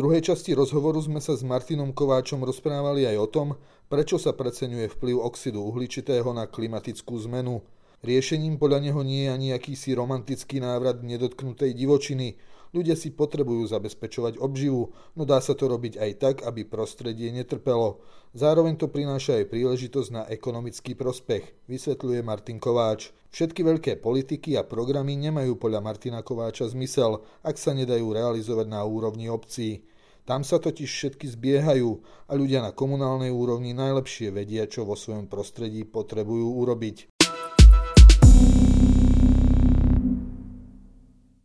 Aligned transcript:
druhej 0.00 0.32
časti 0.32 0.56
rozhovoru 0.56 0.96
sme 1.04 1.20
sa 1.20 1.36
s 1.36 1.44
Martinom 1.44 1.92
Kováčom 1.92 2.40
rozprávali 2.40 3.04
aj 3.04 3.16
o 3.20 3.28
tom, 3.28 3.48
prečo 3.92 4.16
sa 4.16 4.32
preceňuje 4.32 4.96
vplyv 4.96 5.20
oxidu 5.20 5.60
uhličitého 5.60 6.32
na 6.32 6.48
klimatickú 6.48 7.20
zmenu. 7.28 7.60
Riešením 8.00 8.56
podľa 8.56 8.80
neho 8.80 9.04
nie 9.04 9.28
je 9.28 9.34
ani 9.36 9.48
akýsi 9.52 9.92
romantický 9.92 10.56
návrat 10.64 11.04
nedotknutej 11.04 11.76
divočiny. 11.76 12.40
Ľudia 12.72 12.96
si 12.96 13.12
potrebujú 13.12 13.68
zabezpečovať 13.68 14.40
obživu, 14.40 14.88
no 15.20 15.28
dá 15.28 15.36
sa 15.44 15.52
to 15.52 15.68
robiť 15.68 16.00
aj 16.00 16.10
tak, 16.16 16.36
aby 16.48 16.64
prostredie 16.64 17.28
netrpelo. 17.28 18.00
Zároveň 18.32 18.80
to 18.80 18.88
prináša 18.88 19.42
aj 19.42 19.52
príležitosť 19.52 20.10
na 20.16 20.22
ekonomický 20.32 20.96
prospech, 20.96 21.68
vysvetľuje 21.68 22.24
Martin 22.24 22.56
Kováč. 22.56 23.12
Všetky 23.36 23.66
veľké 23.66 23.92
politiky 24.00 24.56
a 24.56 24.64
programy 24.64 25.18
nemajú 25.18 25.60
podľa 25.60 25.82
Martina 25.82 26.24
Kováča 26.24 26.72
zmysel, 26.72 27.20
ak 27.44 27.60
sa 27.60 27.76
nedajú 27.76 28.16
realizovať 28.16 28.70
na 28.70 28.80
úrovni 28.86 29.28
obcí. 29.28 29.89
Tam 30.30 30.46
sa 30.46 30.62
totiž 30.62 30.86
všetky 30.86 31.26
zbiehajú 31.26 32.06
a 32.30 32.38
ľudia 32.38 32.62
na 32.62 32.70
komunálnej 32.70 33.34
úrovni 33.34 33.74
najlepšie 33.74 34.30
vedia, 34.30 34.70
čo 34.70 34.86
vo 34.86 34.94
svojom 34.94 35.26
prostredí 35.26 35.82
potrebujú 35.82 36.54
urobiť. 36.54 37.10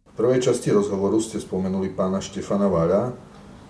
V 0.05 0.13
prvej 0.13 0.37
časti 0.37 0.69
rozhovoru 0.69 1.17
ste 1.17 1.41
spomenuli 1.41 1.97
pána 1.97 2.21
Štefana 2.21 2.69
Váľa. 2.69 3.17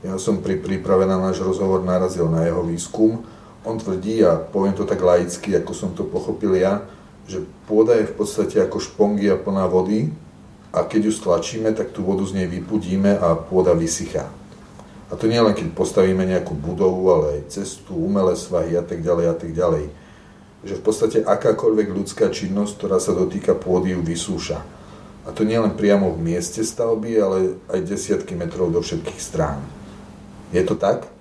Ja 0.04 0.20
som 0.20 0.44
pri 0.44 0.60
príprave 0.60 1.08
na 1.08 1.16
náš 1.16 1.40
rozhovor 1.40 1.80
narazil 1.88 2.28
na 2.28 2.44
jeho 2.44 2.68
výskum. 2.68 3.24
On 3.64 3.80
tvrdí, 3.80 4.20
a 4.20 4.36
poviem 4.36 4.76
to 4.76 4.84
tak 4.84 5.00
laicky, 5.00 5.56
ako 5.56 5.72
som 5.72 5.96
to 5.96 6.04
pochopil 6.04 6.60
ja, 6.60 6.84
že 7.24 7.40
pôda 7.72 7.96
je 8.04 8.12
v 8.12 8.20
podstate 8.20 8.60
ako 8.60 8.84
špongia 8.84 9.40
plná 9.40 9.64
vody 9.72 10.12
a 10.76 10.84
keď 10.84 11.08
ju 11.08 11.14
stlačíme, 11.16 11.72
tak 11.72 11.96
tú 11.96 12.04
vodu 12.04 12.28
z 12.28 12.44
nej 12.44 12.52
vypudíme 12.52 13.16
a 13.16 13.40
pôda 13.40 13.72
vysychá. 13.72 14.28
A 15.10 15.14
to 15.14 15.30
nie 15.30 15.38
len 15.38 15.54
keď 15.54 15.78
postavíme 15.78 16.26
nejakú 16.26 16.58
budovu, 16.58 17.06
ale 17.14 17.26
aj 17.40 17.62
cestu, 17.62 17.94
umelé 17.94 18.34
svahy 18.34 18.74
a 18.74 18.82
tak 18.82 19.06
ďalej 19.06 19.26
a 19.30 19.36
tak 19.38 19.52
ďalej. 19.54 19.86
Že 20.66 20.74
v 20.82 20.84
podstate 20.84 21.18
akákoľvek 21.22 21.94
ľudská 21.94 22.34
činnosť, 22.34 22.74
ktorá 22.82 22.98
sa 22.98 23.14
dotýka 23.14 23.54
pôdy, 23.54 23.94
ju 23.94 24.02
vysúša. 24.02 24.66
A 25.26 25.34
to 25.34 25.46
nie 25.46 25.58
len 25.58 25.74
priamo 25.74 26.14
v 26.14 26.22
mieste 26.22 26.62
stavby, 26.62 27.18
ale 27.18 27.38
aj 27.70 27.86
desiatky 27.86 28.38
metrov 28.38 28.70
do 28.74 28.82
všetkých 28.82 29.22
strán. 29.22 29.62
Je 30.54 30.62
to 30.62 30.78
tak? 30.78 31.15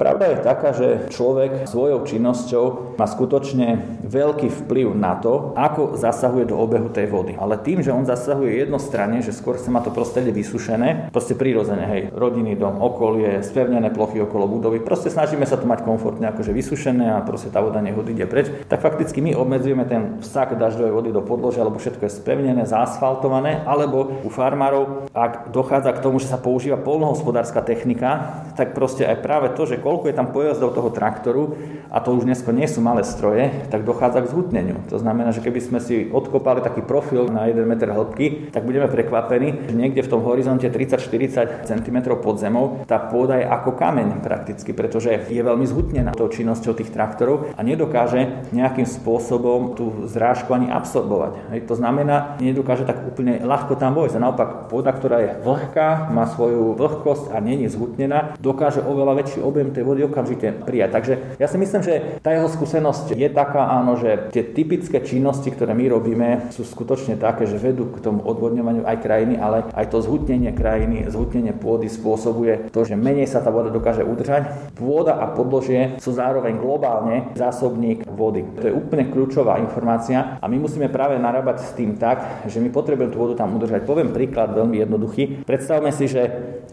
Pravda 0.00 0.32
je 0.32 0.40
taká, 0.40 0.72
že 0.72 1.12
človek 1.12 1.68
svojou 1.68 2.08
činnosťou 2.08 2.96
má 2.96 3.04
skutočne 3.04 4.00
veľký 4.00 4.48
vplyv 4.48 4.96
na 4.96 5.20
to, 5.20 5.52
ako 5.52 6.00
zasahuje 6.00 6.48
do 6.48 6.56
obehu 6.56 6.88
tej 6.88 7.12
vody. 7.12 7.36
Ale 7.36 7.60
tým, 7.60 7.84
že 7.84 7.92
on 7.92 8.08
zasahuje 8.08 8.64
jednostranne, 8.64 9.20
že 9.20 9.36
skôr 9.36 9.60
sa 9.60 9.68
má 9.68 9.84
to 9.84 9.92
prostredie 9.92 10.32
vysušené, 10.32 11.12
proste 11.12 11.36
prirodzene, 11.36 11.84
hej, 11.84 12.02
rodinný 12.16 12.56
dom, 12.56 12.80
okolie, 12.80 13.44
spevnené 13.44 13.92
plochy 13.92 14.24
okolo 14.24 14.48
budovy, 14.48 14.80
proste 14.80 15.12
snažíme 15.12 15.44
sa 15.44 15.60
to 15.60 15.68
mať 15.68 15.84
komfortne, 15.84 16.32
akože 16.32 16.56
vysušené 16.56 17.12
a 17.12 17.20
proste 17.20 17.52
tá 17.52 17.60
voda 17.60 17.84
nech 17.84 17.92
ide 17.92 18.24
preč, 18.24 18.48
tak 18.72 18.80
fakticky 18.80 19.20
my 19.20 19.36
obmedzujeme 19.36 19.84
ten 19.84 20.16
vsak 20.24 20.56
dažďovej 20.56 20.96
vody 20.96 21.10
do 21.12 21.20
podložia, 21.20 21.68
lebo 21.68 21.76
všetko 21.76 22.08
je 22.08 22.16
spevnené, 22.24 22.64
zaasfaltované, 22.64 23.68
alebo 23.68 24.24
u 24.24 24.32
farmárov, 24.32 25.12
ak 25.12 25.52
dochádza 25.52 25.92
k 25.92 26.02
tomu, 26.08 26.16
že 26.24 26.32
sa 26.32 26.40
používa 26.40 26.80
polnohospodárska 26.80 27.60
technika, 27.60 28.40
tak 28.56 28.72
proste 28.72 29.04
aj 29.04 29.20
práve 29.20 29.52
to, 29.52 29.68
že 29.68 29.89
koľko 29.90 30.06
je 30.06 30.14
tam 30.14 30.30
pojazdov 30.30 30.70
toho 30.78 30.94
traktoru, 30.94 31.58
a 31.90 31.98
to 31.98 32.14
už 32.14 32.22
dnesko 32.22 32.54
nie 32.54 32.70
sú 32.70 32.78
malé 32.78 33.02
stroje, 33.02 33.50
tak 33.74 33.82
dochádza 33.82 34.22
k 34.22 34.30
zhutneniu. 34.30 34.78
To 34.94 35.02
znamená, 35.02 35.34
že 35.34 35.42
keby 35.42 35.58
sme 35.58 35.82
si 35.82 36.06
odkopali 36.06 36.62
taký 36.62 36.86
profil 36.86 37.26
na 37.26 37.50
1 37.50 37.66
meter 37.66 37.90
hĺbky, 37.90 38.54
tak 38.54 38.62
budeme 38.62 38.86
prekvapení, 38.86 39.66
že 39.66 39.74
niekde 39.74 40.06
v 40.06 40.12
tom 40.14 40.22
horizonte 40.22 40.70
30-40 40.70 41.66
cm 41.66 41.96
pod 42.22 42.38
zemou 42.38 42.86
tá 42.86 43.02
pôda 43.02 43.42
je 43.42 43.46
ako 43.50 43.74
kameň 43.74 44.22
prakticky, 44.22 44.70
pretože 44.70 45.26
je 45.26 45.42
veľmi 45.42 45.66
zhutnená 45.66 46.14
tou 46.14 46.30
činnosťou 46.30 46.78
tých 46.78 46.94
traktorov 46.94 47.50
a 47.58 47.60
nedokáže 47.66 48.46
nejakým 48.54 48.86
spôsobom 48.86 49.74
tú 49.74 50.06
zrážku 50.06 50.54
ani 50.54 50.70
absorbovať. 50.70 51.50
Hej, 51.50 51.60
to 51.66 51.74
znamená, 51.74 52.38
nedokáže 52.38 52.86
tak 52.86 53.02
úplne 53.02 53.42
ľahko 53.42 53.74
tam 53.74 53.98
vojsť. 53.98 54.14
A 54.14 54.22
naopak 54.22 54.48
pôda, 54.70 54.94
ktorá 54.94 55.18
je 55.26 55.30
vlhká, 55.42 56.14
má 56.14 56.30
svoju 56.30 56.78
vlhkosť 56.78 57.34
a 57.34 57.42
není 57.42 57.66
zhutnená, 57.66 58.38
dokáže 58.38 58.84
oveľa 58.86 59.26
väčší 59.26 59.42
objem 59.42 59.72
tej 59.72 59.79
vody 59.82 60.06
okamžite 60.06 60.64
prijať. 60.64 60.90
Takže 60.90 61.12
ja 61.40 61.46
si 61.48 61.56
myslím, 61.56 61.82
že 61.82 62.20
tá 62.20 62.34
jeho 62.34 62.48
skúsenosť 62.48 63.16
je 63.16 63.28
taká, 63.30 63.66
áno, 63.68 63.96
že 63.96 64.30
tie 64.32 64.44
typické 64.44 65.00
činnosti, 65.02 65.50
ktoré 65.50 65.72
my 65.76 65.86
robíme, 65.90 66.28
sú 66.54 66.64
skutočne 66.64 67.16
také, 67.18 67.44
že 67.44 67.60
vedú 67.60 67.90
k 67.90 68.00
tomu 68.00 68.22
odvodňovaniu 68.24 68.86
aj 68.86 68.96
krajiny, 69.02 69.34
ale 69.36 69.68
aj 69.74 69.90
to 69.90 70.00
zhutnenie 70.00 70.52
krajiny, 70.54 71.08
zhutnenie 71.10 71.52
pôdy 71.56 71.90
spôsobuje 71.90 72.70
to, 72.70 72.86
že 72.86 72.94
menej 72.96 73.26
sa 73.26 73.40
tá 73.40 73.50
voda 73.50 73.68
dokáže 73.72 74.06
udržať. 74.06 74.72
Pôda 74.76 75.18
a 75.18 75.30
podložie 75.32 75.98
sú 75.98 76.14
zároveň 76.14 76.56
globálne 76.56 77.32
zásobník 77.34 78.06
vody. 78.08 78.46
To 78.60 78.70
je 78.70 78.76
úplne 78.76 79.08
kľúčová 79.10 79.58
informácia 79.58 80.38
a 80.40 80.44
my 80.46 80.56
musíme 80.56 80.92
práve 80.92 81.18
narábať 81.18 81.56
s 81.64 81.70
tým 81.74 81.96
tak, 81.96 82.46
že 82.46 82.62
my 82.62 82.70
potrebujeme 82.72 83.12
tú 83.12 83.18
vodu 83.20 83.44
tam 83.44 83.56
udržať. 83.56 83.84
Poviem 83.84 84.14
príklad 84.14 84.52
veľmi 84.54 84.80
jednoduchý. 84.82 85.44
Predstavme 85.44 85.90
si, 85.90 86.06
že 86.06 86.22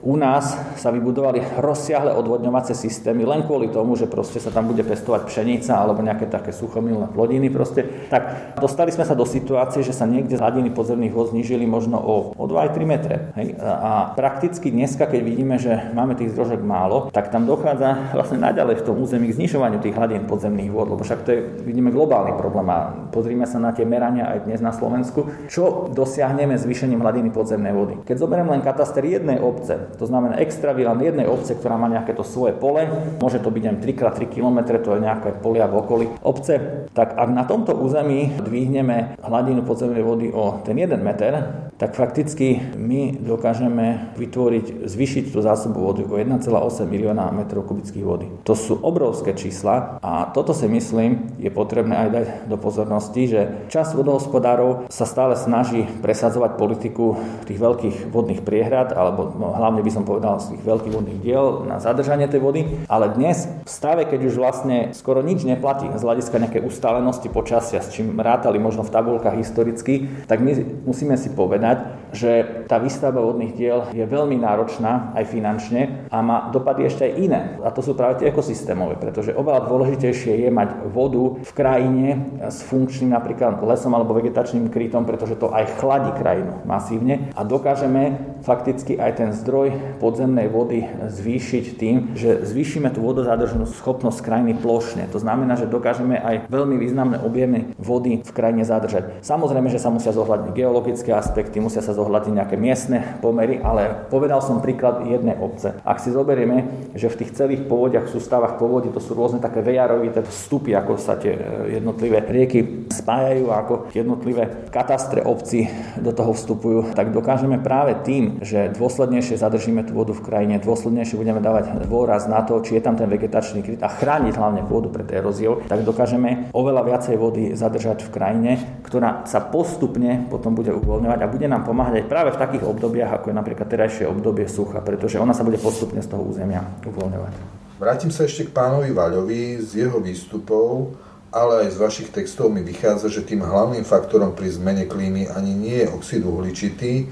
u 0.05 0.13
nás 0.13 0.53
sa 0.77 0.93
vybudovali 0.93 1.57
rozsiahle 1.57 2.13
odvodňovacie 2.13 2.77
systémy 2.77 2.96
len 3.05 3.43
kvôli 3.43 3.69
tomu, 3.69 3.93
že 3.99 4.07
proste 4.07 4.39
sa 4.39 4.49
tam 4.49 4.71
bude 4.71 4.81
pestovať 4.81 5.27
pšenica 5.27 5.73
alebo 5.77 6.01
nejaké 6.01 6.25
také 6.31 6.55
suchomilné 6.55 7.11
plodiny 7.11 7.51
proste. 7.51 8.07
Tak 8.07 8.55
dostali 8.57 8.89
sme 8.89 9.03
sa 9.03 9.13
do 9.13 9.27
situácie, 9.27 9.83
že 9.83 9.93
sa 9.93 10.07
niekde 10.07 10.39
hladiny 10.39 10.71
podzemných 10.71 11.13
vod 11.13 11.35
znížili 11.35 11.67
možno 11.67 11.99
o, 11.99 12.15
o 12.33 12.45
2-3 12.47 12.87
metre. 12.87 13.15
Hej? 13.35 13.59
A 13.59 14.13
prakticky 14.15 14.71
dneska, 14.71 15.09
keď 15.09 15.21
vidíme, 15.21 15.55
že 15.59 15.91
máme 15.91 16.15
tých 16.15 16.31
zdrožok 16.33 16.61
málo, 16.63 17.09
tak 17.11 17.33
tam 17.33 17.43
dochádza 17.43 18.15
vlastne 18.15 18.39
naďalej 18.39 18.81
v 18.81 18.85
tom 18.85 18.95
území 19.01 19.27
k 19.29 19.37
znižovaniu 19.37 19.83
tých 19.83 19.95
hladín 19.97 20.29
podzemných 20.29 20.71
vod, 20.71 20.95
lebo 20.95 21.01
však 21.03 21.19
to 21.25 21.29
je, 21.33 21.39
vidíme, 21.65 21.91
globálny 21.91 22.37
problém 22.39 22.67
a 22.71 22.93
pozrime 23.11 23.43
sa 23.49 23.59
na 23.59 23.73
tie 23.73 23.83
merania 23.83 24.29
aj 24.31 24.47
dnes 24.47 24.59
na 24.61 24.71
Slovensku, 24.71 25.49
čo 25.51 25.91
dosiahneme 25.91 26.55
zvýšením 26.55 27.01
hladiny 27.01 27.29
podzemnej 27.33 27.73
vody. 27.73 27.95
Keď 28.05 28.15
zoberiem 28.21 28.49
len 28.53 28.61
kataster 28.61 29.03
jednej 29.03 29.41
obce, 29.41 29.91
to 29.97 30.05
znamená 30.05 30.37
extravilán 30.37 31.01
jednej 31.01 31.25
obce, 31.25 31.57
ktorá 31.57 31.75
má 31.75 31.89
nejaké 31.89 32.13
to 32.13 32.21
svoje 32.21 32.53
pole, 32.55 32.76
môže 33.17 33.41
to 33.41 33.49
byť 33.49 33.63
aj 33.63 33.75
3x3 33.81 34.19
km, 34.29 34.57
to 34.77 34.93
je 34.93 35.05
nejaké 35.05 35.29
polia 35.41 35.65
v 35.65 35.77
okolí 35.81 36.05
obce, 36.21 36.85
tak 36.93 37.17
ak 37.17 37.29
na 37.33 37.43
tomto 37.47 37.73
území 37.73 38.37
dvihneme 38.41 39.17
hladinu 39.23 39.65
podzemnej 39.65 40.03
vody 40.05 40.27
o 40.29 40.61
ten 40.61 40.77
1 40.77 40.93
meter, 41.01 41.33
tak 41.77 41.93
fakticky 41.93 42.73
my 42.73 43.21
dokážeme 43.21 44.17
vytvoriť, 44.17 44.89
zvyšiť 44.89 45.23
tú 45.29 45.45
zásobu 45.45 45.85
vody 45.85 46.01
o 46.09 46.17
1,8 46.17 46.49
milióna 46.89 47.29
metrov 47.29 47.69
kubických 47.69 48.05
vody. 48.05 48.25
To 48.49 48.57
sú 48.57 48.81
obrovské 48.81 49.37
čísla 49.37 50.01
a 50.01 50.33
toto 50.33 50.57
si 50.57 50.65
myslím 50.65 51.37
je 51.37 51.53
potrebné 51.53 51.93
aj 51.93 52.09
dať 52.09 52.25
do 52.49 52.57
pozornosti, 52.57 53.29
že 53.29 53.41
časť 53.69 53.93
vodohospodárov 53.93 54.89
sa 54.89 55.05
stále 55.05 55.37
snaží 55.37 55.85
presadzovať 56.01 56.57
politiku 56.57 57.21
tých 57.45 57.61
veľkých 57.61 58.09
vodných 58.09 58.41
priehrad, 58.41 58.97
alebo 58.97 59.29
no, 59.37 59.53
hlavne 59.53 59.85
by 59.85 59.91
som 59.93 60.01
povedal 60.01 60.41
z 60.41 60.57
tých 60.57 60.65
veľkých 60.65 60.93
vodných 60.97 61.21
diel 61.21 61.61
na 61.69 61.77
zadržanie 61.77 62.25
tej 62.25 62.41
vody, 62.41 62.61
ale 62.87 63.13
dnes 63.13 63.47
v 63.65 63.69
stave, 63.69 64.03
keď 64.07 64.19
už 64.27 64.35
vlastne 64.39 64.77
skoro 64.93 65.19
nič 65.19 65.43
neplatí 65.43 65.87
z 65.91 66.01
hľadiska 66.01 66.39
nejakej 66.39 66.65
ustálenosti 66.65 67.27
počasia, 67.31 67.83
s 67.83 67.93
čím 67.93 68.17
rátali 68.19 68.59
možno 68.61 68.85
v 68.85 68.93
tabulkách 68.93 69.35
historicky, 69.37 70.07
tak 70.27 70.39
my 70.39 70.83
musíme 70.87 71.15
si 71.19 71.33
povedať, 71.33 71.83
že 72.15 72.63
tá 72.71 72.79
výstavba 72.79 73.19
vodných 73.23 73.53
diel 73.55 73.87
je 73.91 74.05
veľmi 74.07 74.39
náročná 74.39 75.11
aj 75.15 75.25
finančne 75.27 76.07
a 76.07 76.17
má 76.23 76.49
dopady 76.49 76.87
ešte 76.87 77.07
aj 77.07 77.13
iné. 77.19 77.41
A 77.63 77.69
to 77.73 77.83
sú 77.83 77.93
práve 77.93 78.23
tie 78.23 78.31
ekosystémové, 78.31 78.95
pretože 78.95 79.35
oveľa 79.35 79.67
dôležitejšie 79.67 80.47
je 80.47 80.49
mať 80.49 80.69
vodu 80.91 81.39
v 81.43 81.51
krajine 81.51 82.07
s 82.47 82.63
funkčným 82.63 83.11
napríklad 83.11 83.59
lesom 83.63 83.91
alebo 83.93 84.15
vegetačným 84.15 84.71
krytom, 84.71 85.03
pretože 85.03 85.35
to 85.35 85.51
aj 85.51 85.79
chladí 85.79 86.11
krajinu 86.15 86.63
masívne 86.63 87.29
a 87.35 87.43
dokážeme 87.43 88.36
fakticky 88.43 88.99
aj 88.99 89.11
ten 89.17 89.29
zdroj 89.33 89.97
podzemnej 90.01 90.49
vody 90.51 90.85
zvýšiť 91.07 91.65
tým, 91.77 91.95
že 92.13 92.43
zvýšime 92.43 92.91
tú 92.91 93.01
vodozádržnú 93.05 93.69
schopnosť 93.69 94.19
krajiny 94.21 94.53
plošne. 94.57 95.09
To 95.13 95.19
znamená, 95.21 95.55
že 95.55 95.69
dokážeme 95.69 96.19
aj 96.19 96.49
veľmi 96.51 96.75
významné 96.77 97.17
objemy 97.21 97.71
vody 97.79 98.21
v 98.21 98.31
krajine 98.35 98.67
zadržať. 98.67 99.23
Samozrejme, 99.23 99.71
že 99.71 99.81
sa 99.81 99.93
musia 99.93 100.11
zohľadniť 100.11 100.51
geologické 100.53 101.13
aspekty, 101.13 101.63
musia 101.63 101.81
sa 101.81 101.95
zohľadiť 101.95 102.31
nejaké 102.33 102.55
miestne 102.59 103.17
pomery, 103.23 103.61
ale 103.61 104.09
povedal 104.11 104.43
som 104.43 104.59
príklad 104.59 105.05
jednej 105.07 105.37
obce. 105.37 105.77
Ak 105.85 106.03
si 106.03 106.11
zoberieme, 106.11 106.91
že 106.97 107.07
v 107.07 107.19
tých 107.23 107.35
celých 107.37 107.65
povodiach, 107.65 108.09
sústavách 108.09 108.57
povodí, 108.57 108.89
to 108.89 108.99
sú 108.99 109.13
rôzne 109.13 109.39
také 109.39 109.61
vejarovité 109.61 110.25
vstupy, 110.25 110.73
ako 110.73 110.97
sa 110.97 111.15
tie 111.15 111.37
e, 111.37 111.41
jednotlivé 111.79 112.25
rieky 112.25 112.89
spájajú 112.89 113.45
ako 113.53 113.73
jednotlivé 113.93 114.67
katastre 114.73 115.21
obci 115.23 115.69
do 116.01 116.11
toho 116.11 116.33
vstupujú, 116.33 116.97
tak 116.97 117.13
dokážeme 117.13 117.61
práve 117.61 117.95
tým, 118.03 118.26
že 118.43 118.73
dôslednejšie 118.75 119.39
zadržíme 119.39 119.87
tú 119.87 119.95
vodu 119.95 120.11
v 120.11 120.23
krajine, 120.23 120.59
dôslednejšie 120.59 121.17
budeme 121.17 121.39
dávať 121.39 121.87
dôraz 121.87 122.27
na 122.27 122.43
to, 122.43 122.59
či 122.61 122.77
je 122.77 122.81
tam 122.83 122.99
ten 122.99 123.07
vegetačný 123.07 123.63
kryt 123.63 123.81
a 123.81 123.89
chrániť 123.89 124.35
hlavne 124.35 124.61
pôdu 124.67 124.91
pred 124.91 125.07
eróziou, 125.09 125.63
tak 125.65 125.87
dokážeme 125.87 126.51
oveľa 126.51 126.81
viacej 126.83 127.15
vody 127.15 127.43
zadržať 127.55 128.05
v 128.05 128.13
krajine, 128.13 128.51
ktorá 128.83 129.23
sa 129.25 129.39
postupne 129.39 130.27
potom 130.27 130.53
bude 130.53 130.71
uvoľňovať 130.75 131.19
a 131.23 131.31
bude 131.31 131.47
nám 131.47 131.63
pomáhať 131.63 132.03
aj 132.03 132.09
práve 132.11 132.29
v 132.35 132.41
takých 132.41 132.63
obdobiach, 132.67 133.11
ako 133.21 133.31
je 133.31 133.39
napríklad 133.39 133.67
terajšie 133.67 134.05
obdobie 134.05 134.45
sucha, 134.51 134.83
pretože 134.83 135.17
ona 135.17 135.31
sa 135.31 135.47
bude 135.47 135.57
postupne 135.57 136.03
z 136.03 136.09
toho 136.11 136.23
územia 136.23 136.63
uvoľňovať. 136.83 137.33
Vrátim 137.77 138.09
sa 138.09 138.25
ešte 138.25 138.49
k 138.49 138.55
pánovi 138.57 138.89
Vaľovi 138.89 139.61
z 139.61 139.85
jeho 139.85 140.01
výstupov, 140.01 140.97
ale 141.29 141.67
aj 141.67 141.75
z 141.75 141.77
vašich 141.77 142.09
textov 142.09 142.49
mi 142.49 142.65
vychádza, 142.65 143.11
že 143.11 143.21
tým 143.21 143.45
hlavným 143.45 143.85
faktorom 143.85 144.33
pri 144.33 144.49
zmene 144.49 144.89
klímy 144.89 145.29
ani 145.29 145.53
nie 145.53 145.85
je 145.85 145.91
oxid 145.91 146.23
uhličitý, 146.25 147.05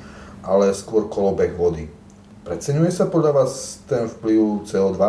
ale 0.45 0.71
skôr 0.77 1.09
kolobeh 1.09 1.57
vody. 1.57 1.89
Preceňuje 2.45 2.93
sa 2.93 3.09
podľa 3.09 3.41
vás 3.41 3.81
ten 3.89 4.05
vplyv 4.05 4.69
CO2? 4.69 5.01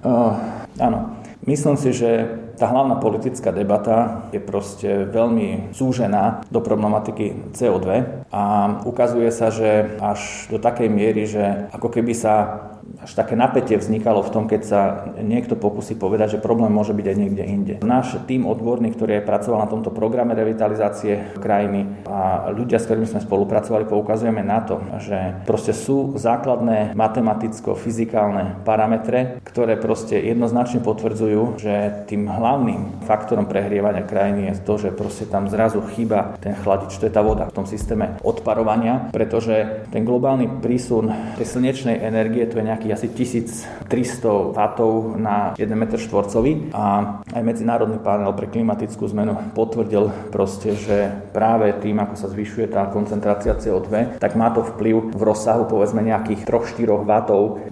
Uh, 0.00 0.32
áno. 0.80 1.20
Myslím 1.44 1.76
si, 1.76 1.92
že 1.92 2.40
tá 2.56 2.72
hlavná 2.72 2.96
politická 2.96 3.52
debata 3.52 4.24
je 4.32 4.40
proste 4.40 5.04
veľmi 5.12 5.76
súžená 5.76 6.48
do 6.48 6.64
problematiky 6.64 7.52
CO2 7.52 7.88
a 8.32 8.42
ukazuje 8.88 9.28
sa, 9.28 9.52
že 9.52 9.98
až 10.00 10.48
do 10.48 10.56
takej 10.56 10.88
miery, 10.88 11.28
že 11.28 11.68
ako 11.74 11.92
keby 11.92 12.16
sa 12.16 12.64
až 13.04 13.12
také 13.16 13.36
napätie 13.36 13.76
vznikalo 13.76 14.24
v 14.24 14.32
tom, 14.32 14.44
keď 14.48 14.62
sa 14.64 14.80
niekto 15.20 15.60
pokusí 15.60 16.00
povedať, 16.00 16.38
že 16.38 16.44
problém 16.44 16.72
môže 16.72 16.96
byť 16.96 17.06
aj 17.10 17.16
niekde 17.16 17.44
inde. 17.44 17.74
Náš 17.84 18.16
tým 18.24 18.48
odborný, 18.48 18.92
ktorý 18.96 19.20
aj 19.20 19.28
pracoval 19.28 19.66
na 19.66 19.68
tomto 19.68 19.92
programe 19.92 20.32
revitalizácie 20.32 21.36
krajiny 21.36 22.03
a 22.14 22.46
ľudia, 22.54 22.78
s 22.78 22.86
ktorými 22.86 23.10
sme 23.10 23.26
spolupracovali, 23.26 23.90
poukazujeme 23.90 24.46
na 24.46 24.62
to, 24.62 24.78
že 25.02 25.42
proste 25.42 25.74
sú 25.74 26.14
základné 26.14 26.94
matematicko-fyzikálne 26.94 28.62
parametre, 28.62 29.42
ktoré 29.42 29.74
proste 29.74 30.22
jednoznačne 30.22 30.78
potvrdzujú, 30.78 31.58
že 31.58 32.06
tým 32.06 32.30
hlavným 32.30 33.02
faktorom 33.02 33.50
prehrievania 33.50 34.06
krajiny 34.06 34.54
je 34.54 34.62
to, 34.62 34.74
že 34.78 34.94
proste 34.94 35.26
tam 35.26 35.50
zrazu 35.50 35.82
chýba 35.90 36.38
ten 36.38 36.54
chladič, 36.54 36.94
to 37.02 37.10
je 37.10 37.14
tá 37.14 37.18
voda 37.26 37.50
v 37.50 37.56
tom 37.56 37.66
systéme 37.66 38.14
odparovania, 38.22 39.10
pretože 39.10 39.88
ten 39.90 40.06
globálny 40.06 40.62
prísun 40.62 41.10
tej 41.34 41.50
slnečnej 41.50 41.98
energie, 41.98 42.46
to 42.46 42.62
je 42.62 42.68
nejaký 42.70 42.94
asi 42.94 43.10
1300 43.10 44.54
W 44.54 45.18
na 45.18 45.56
1 45.56 45.66
m 45.66 45.84
štvorcový. 45.90 46.70
A 46.76 47.18
aj 47.32 47.42
Medzinárodný 47.42 47.98
panel 47.98 48.30
pre 48.36 48.46
klimatickú 48.46 49.08
zmenu 49.10 49.34
potvrdil 49.56 50.12
proste, 50.28 50.76
že 50.76 51.10
práve 51.32 51.72
tým, 51.80 52.03
ako 52.04 52.14
sa 52.20 52.28
zvyšuje 52.28 52.66
tá 52.70 52.88
koncentrácia 52.92 53.56
CO2, 53.56 54.20
tak 54.20 54.36
má 54.36 54.52
to 54.52 54.62
vplyv 54.62 55.16
v 55.16 55.22
rozsahu 55.22 55.66
povedzme 55.68 56.04
nejakých 56.04 56.44
3-4 56.44 57.04
W 57.04 57.12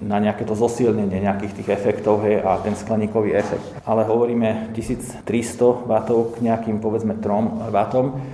na 0.00 0.18
nejaké 0.18 0.48
to 0.48 0.56
zosilnenie 0.56 1.22
nejakých 1.22 1.62
tých 1.62 1.68
efektov 1.72 2.24
hej, 2.24 2.40
a 2.40 2.58
ten 2.64 2.72
skleníkový 2.72 3.36
efekt. 3.36 3.64
Ale 3.84 4.08
hovoríme 4.08 4.72
1300 4.74 5.24
W 5.86 5.94
k 6.32 6.36
nejakým 6.40 6.80
povedzme 6.80 7.18
3 7.20 7.70
W, 7.70 7.78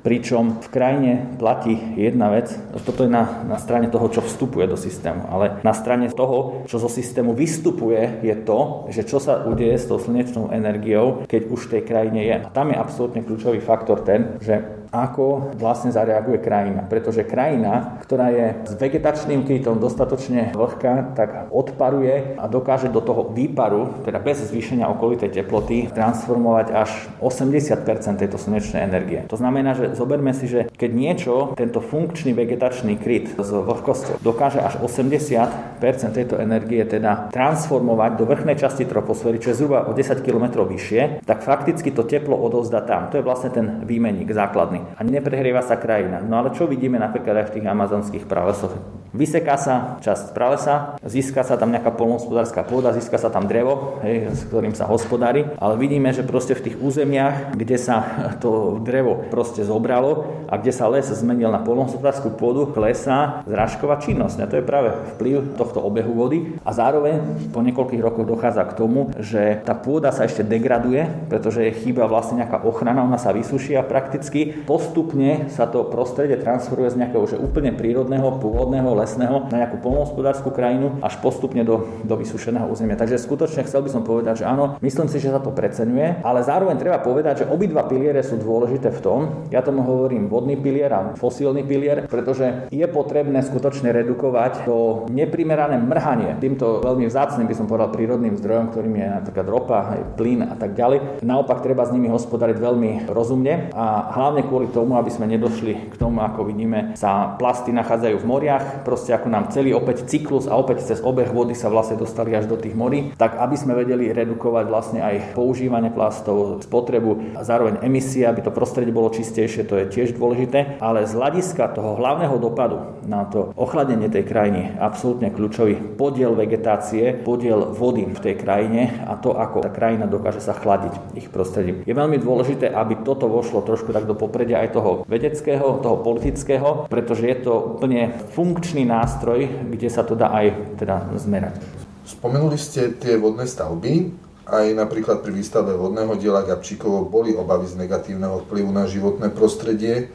pričom 0.02 0.62
v 0.62 0.68
krajine 0.70 1.12
platí 1.36 1.74
jedna 1.98 2.30
vec, 2.32 2.54
toto 2.86 3.04
je 3.04 3.10
na, 3.10 3.44
na 3.44 3.58
strane 3.58 3.90
toho, 3.90 4.06
čo 4.08 4.22
vstupuje 4.22 4.64
do 4.70 4.78
systému, 4.78 5.28
ale 5.28 5.60
na 5.66 5.74
strane 5.74 6.08
toho, 6.08 6.64
čo 6.70 6.80
zo 6.80 6.88
systému 6.88 7.34
vystupuje, 7.34 8.22
je 8.22 8.34
to, 8.42 8.88
že 8.88 9.04
čo 9.04 9.18
sa 9.18 9.44
udeje 9.44 9.76
s 9.76 9.88
tou 9.88 9.98
slnečnou 9.98 10.50
energiou, 10.54 11.24
keď 11.26 11.42
už 11.50 11.60
v 11.68 11.72
tej 11.78 11.82
krajine 11.84 12.20
je. 12.24 12.36
A 12.44 12.50
tam 12.50 12.70
je 12.72 12.80
absolútne 12.80 13.24
kľúčový 13.24 13.60
faktor 13.60 14.02
ten, 14.04 14.38
že 14.40 14.78
ako 14.88 15.52
vlastne 15.60 15.87
zareaguje 15.90 16.38
krajina. 16.40 16.84
Pretože 16.86 17.24
krajina, 17.24 17.98
ktorá 18.04 18.30
je 18.32 18.46
s 18.66 18.72
vegetačným 18.76 19.44
krytom 19.44 19.80
dostatočne 19.80 20.52
vlhká, 20.54 21.14
tak 21.16 21.50
odparuje 21.50 22.38
a 22.38 22.44
dokáže 22.46 22.88
do 22.92 23.00
toho 23.00 23.30
výparu, 23.30 24.04
teda 24.04 24.18
bez 24.22 24.42
zvýšenia 24.48 24.88
okolitej 24.88 25.30
teploty, 25.32 25.90
transformovať 25.92 26.66
až 26.72 26.90
80% 27.20 28.20
tejto 28.20 28.38
slnečnej 28.38 28.84
energie. 28.84 29.24
To 29.28 29.36
znamená, 29.38 29.74
že 29.74 29.94
zoberme 29.94 30.32
si, 30.32 30.48
že 30.48 30.70
keď 30.74 30.90
niečo, 30.90 31.34
tento 31.54 31.82
funkčný 31.82 32.32
vegetačný 32.32 32.96
kryt 32.98 33.36
s 33.38 33.50
vlhkosťou 33.50 34.20
dokáže 34.22 34.60
až 34.62 34.80
80% 34.82 35.80
tejto 36.14 36.38
energie 36.38 36.82
teda 36.82 37.30
transformovať 37.30 38.10
do 38.18 38.24
vrchnej 38.24 38.56
časti 38.58 38.84
troposféry, 38.88 39.38
čo 39.38 39.52
je 39.52 39.58
zhruba 39.62 39.86
o 39.86 39.92
10 39.94 40.24
km 40.24 40.64
vyššie, 40.64 41.22
tak 41.24 41.44
fakticky 41.44 41.90
to 41.94 42.02
teplo 42.04 42.34
odovzda 42.34 42.82
tam. 42.84 43.10
To 43.12 43.20
je 43.20 43.26
vlastne 43.26 43.50
ten 43.52 43.66
výmenník 43.84 44.30
základný 44.30 44.84
a 44.96 45.00
neprehrieva 45.04 45.62
krajina. 45.76 46.22
No 46.22 46.40
ale 46.40 46.54
čo 46.54 46.70
vidíme 46.70 46.96
napríklad 46.96 47.44
aj 47.44 47.46
v 47.52 47.54
tých 47.60 47.66
amazonských 47.66 48.24
pralesoch? 48.24 48.72
Vyseká 49.08 49.56
sa 49.56 49.96
časť 50.04 50.36
pralesa, 50.36 51.00
získa 51.00 51.40
sa 51.40 51.56
tam 51.56 51.72
nejaká 51.72 51.96
polnohospodárska 51.96 52.60
pôda, 52.60 52.92
získa 52.92 53.16
sa 53.16 53.32
tam 53.32 53.48
drevo, 53.48 53.96
hej, 54.04 54.28
s 54.28 54.44
ktorým 54.44 54.76
sa 54.76 54.84
hospodári, 54.84 55.48
ale 55.56 55.80
vidíme, 55.80 56.12
že 56.12 56.28
proste 56.28 56.52
v 56.52 56.68
tých 56.68 56.76
územiach, 56.76 57.56
kde 57.56 57.80
sa 57.80 58.04
to 58.36 58.76
drevo 58.84 59.24
proste 59.32 59.64
zobralo 59.64 60.44
a 60.52 60.60
kde 60.60 60.72
sa 60.76 60.92
les 60.92 61.08
zmenil 61.08 61.48
na 61.48 61.64
polnohospodárskú 61.64 62.36
pôdu, 62.36 62.68
klesá 62.68 63.40
zrážková 63.48 63.96
činnosť. 63.96 64.44
A 64.44 64.46
to 64.46 64.60
je 64.60 64.68
práve 64.68 64.92
vplyv 65.16 65.56
tohto 65.56 65.80
obehu 65.80 66.12
vody 66.12 66.60
a 66.60 66.76
zároveň 66.76 67.48
po 67.48 67.64
niekoľkých 67.64 68.04
rokoch 68.04 68.28
dochádza 68.28 68.68
k 68.68 68.76
tomu, 68.76 69.08
že 69.16 69.64
tá 69.64 69.72
pôda 69.72 70.12
sa 70.12 70.28
ešte 70.28 70.44
degraduje, 70.44 71.08
pretože 71.32 71.64
je 71.64 71.78
chýba 71.80 72.04
vlastne 72.04 72.44
nejaká 72.44 72.60
ochrana, 72.60 73.08
ona 73.08 73.16
sa 73.16 73.32
vysuší 73.32 73.72
a 73.72 73.88
prakticky 73.88 74.52
postupne 74.68 75.48
sa 75.58 75.66
to 75.66 75.90
prostredie 75.90 76.38
transformuje 76.38 76.94
z 76.94 77.02
nejakého 77.02 77.26
že 77.26 77.34
úplne 77.34 77.74
prírodného, 77.74 78.38
pôvodného, 78.38 78.94
lesného 78.94 79.50
na 79.50 79.66
nejakú 79.66 79.82
polnohospodárskú 79.82 80.54
krajinu 80.54 81.02
až 81.02 81.18
postupne 81.18 81.66
do, 81.66 81.98
do 82.06 82.14
vysušeného 82.14 82.70
územia. 82.70 82.94
Takže 82.94 83.18
skutočne 83.18 83.66
chcel 83.66 83.82
by 83.82 83.90
som 83.90 84.06
povedať, 84.06 84.40
že 84.40 84.44
áno, 84.46 84.78
myslím 84.78 85.10
si, 85.10 85.18
že 85.18 85.34
sa 85.34 85.42
to 85.42 85.50
preceňuje, 85.50 86.22
ale 86.22 86.46
zároveň 86.46 86.78
treba 86.78 87.02
povedať, 87.02 87.42
že 87.42 87.50
obidva 87.50 87.90
piliere 87.90 88.22
sú 88.22 88.38
dôležité 88.38 88.94
v 88.94 89.00
tom, 89.02 89.20
ja 89.50 89.58
tomu 89.66 89.82
hovorím 89.82 90.30
vodný 90.30 90.54
pilier 90.54 90.94
a 90.94 91.18
fosílny 91.18 91.66
pilier, 91.66 92.06
pretože 92.06 92.70
je 92.70 92.86
potrebné 92.86 93.42
skutočne 93.42 93.90
redukovať 93.90 94.62
to 94.62 95.10
neprimerané 95.10 95.74
mrhanie 95.82 96.38
týmto 96.38 96.78
veľmi 96.86 97.10
vzácným, 97.10 97.50
by 97.50 97.56
som 97.58 97.66
povedal, 97.66 97.90
prírodným 97.90 98.38
zdrojom, 98.38 98.70
ktorým 98.70 98.94
je 98.94 99.06
napríklad 99.10 99.46
ropa, 99.50 99.78
plyn 100.14 100.46
a 100.46 100.54
tak 100.54 100.78
ďalej. 100.78 101.24
Naopak 101.26 101.66
treba 101.66 101.82
s 101.82 101.90
nimi 101.90 102.06
hospodariť 102.06 102.56
veľmi 102.56 102.90
rozumne 103.10 103.74
a 103.74 104.14
hlavne 104.14 104.46
kvôli 104.46 104.70
tomu, 104.70 104.94
aby 104.94 105.10
sme 105.10 105.26
nedošli 105.48 105.88
k 105.88 105.94
tomu, 105.96 106.20
ako 106.20 106.44
vidíme, 106.44 106.92
sa 106.92 107.32
plasty 107.40 107.72
nachádzajú 107.72 108.16
v 108.20 108.28
moriach, 108.28 108.64
proste 108.84 109.16
ako 109.16 109.32
nám 109.32 109.48
celý 109.48 109.72
opäť 109.72 110.04
cyklus 110.04 110.44
a 110.44 110.54
opäť 110.60 110.84
cez 110.84 111.00
obeh 111.00 111.32
vody 111.32 111.56
sa 111.56 111.72
vlastne 111.72 111.96
dostali 111.96 112.36
až 112.36 112.44
do 112.44 112.60
tých 112.60 112.76
morí, 112.76 113.16
tak 113.16 113.40
aby 113.40 113.56
sme 113.56 113.72
vedeli 113.72 114.12
redukovať 114.12 114.64
vlastne 114.68 115.00
aj 115.00 115.32
používanie 115.32 115.88
plastov, 115.88 116.60
spotrebu 116.60 117.40
a 117.40 117.42
zároveň 117.42 117.80
emisie, 117.80 118.28
aby 118.28 118.44
to 118.44 118.52
prostredie 118.52 118.92
bolo 118.92 119.08
čistejšie, 119.08 119.64
to 119.64 119.80
je 119.80 119.88
tiež 119.88 120.20
dôležité, 120.20 120.76
ale 120.84 121.08
z 121.08 121.16
hľadiska 121.16 121.72
toho 121.72 121.96
hlavného 121.96 122.36
dopadu 122.36 123.00
na 123.08 123.24
to 123.24 123.56
ochladenie 123.56 124.12
tej 124.12 124.28
krajiny 124.28 124.76
absolútne 124.76 125.32
kľúčový 125.32 125.96
podiel 125.96 126.36
vegetácie, 126.36 127.16
podiel 127.16 127.72
vody 127.72 128.04
v 128.04 128.20
tej 128.20 128.34
krajine 128.36 129.08
a 129.08 129.16
to, 129.16 129.32
ako 129.32 129.64
tá 129.64 129.72
krajina 129.72 130.04
dokáže 130.04 130.44
sa 130.44 130.52
chladiť 130.52 131.16
ich 131.16 131.32
prostredím. 131.32 131.80
Je 131.88 131.96
veľmi 131.96 132.20
dôležité, 132.20 132.68
aby 132.68 133.00
toto 133.00 133.30
vošlo 133.30 133.64
trošku 133.64 133.96
tak 133.96 134.04
do 134.04 134.12
popredia 134.12 134.60
aj 134.60 134.76
toho 134.76 134.90
vedeckého, 135.38 135.78
toho 135.78 135.96
politického, 136.02 136.68
pretože 136.90 137.22
je 137.30 137.38
to 137.46 137.78
úplne 137.78 138.10
funkčný 138.34 138.82
nástroj, 138.82 139.46
kde 139.70 139.88
sa 139.88 140.02
to 140.02 140.18
dá 140.18 140.34
aj 140.34 140.74
teda 140.82 141.14
zmerať. 141.14 141.62
Spomenuli 142.02 142.58
ste 142.58 142.98
tie 142.98 143.14
vodné 143.14 143.46
stavby, 143.46 144.10
aj 144.48 144.66
napríklad 144.74 145.22
pri 145.22 145.30
výstave 145.30 145.76
vodného 145.76 146.18
diela 146.18 146.42
Gabčíkovo 146.42 147.06
boli 147.06 147.36
obavy 147.36 147.68
z 147.70 147.78
negatívneho 147.78 148.48
vplyvu 148.48 148.70
na 148.72 148.88
životné 148.88 149.28
prostredie. 149.30 150.10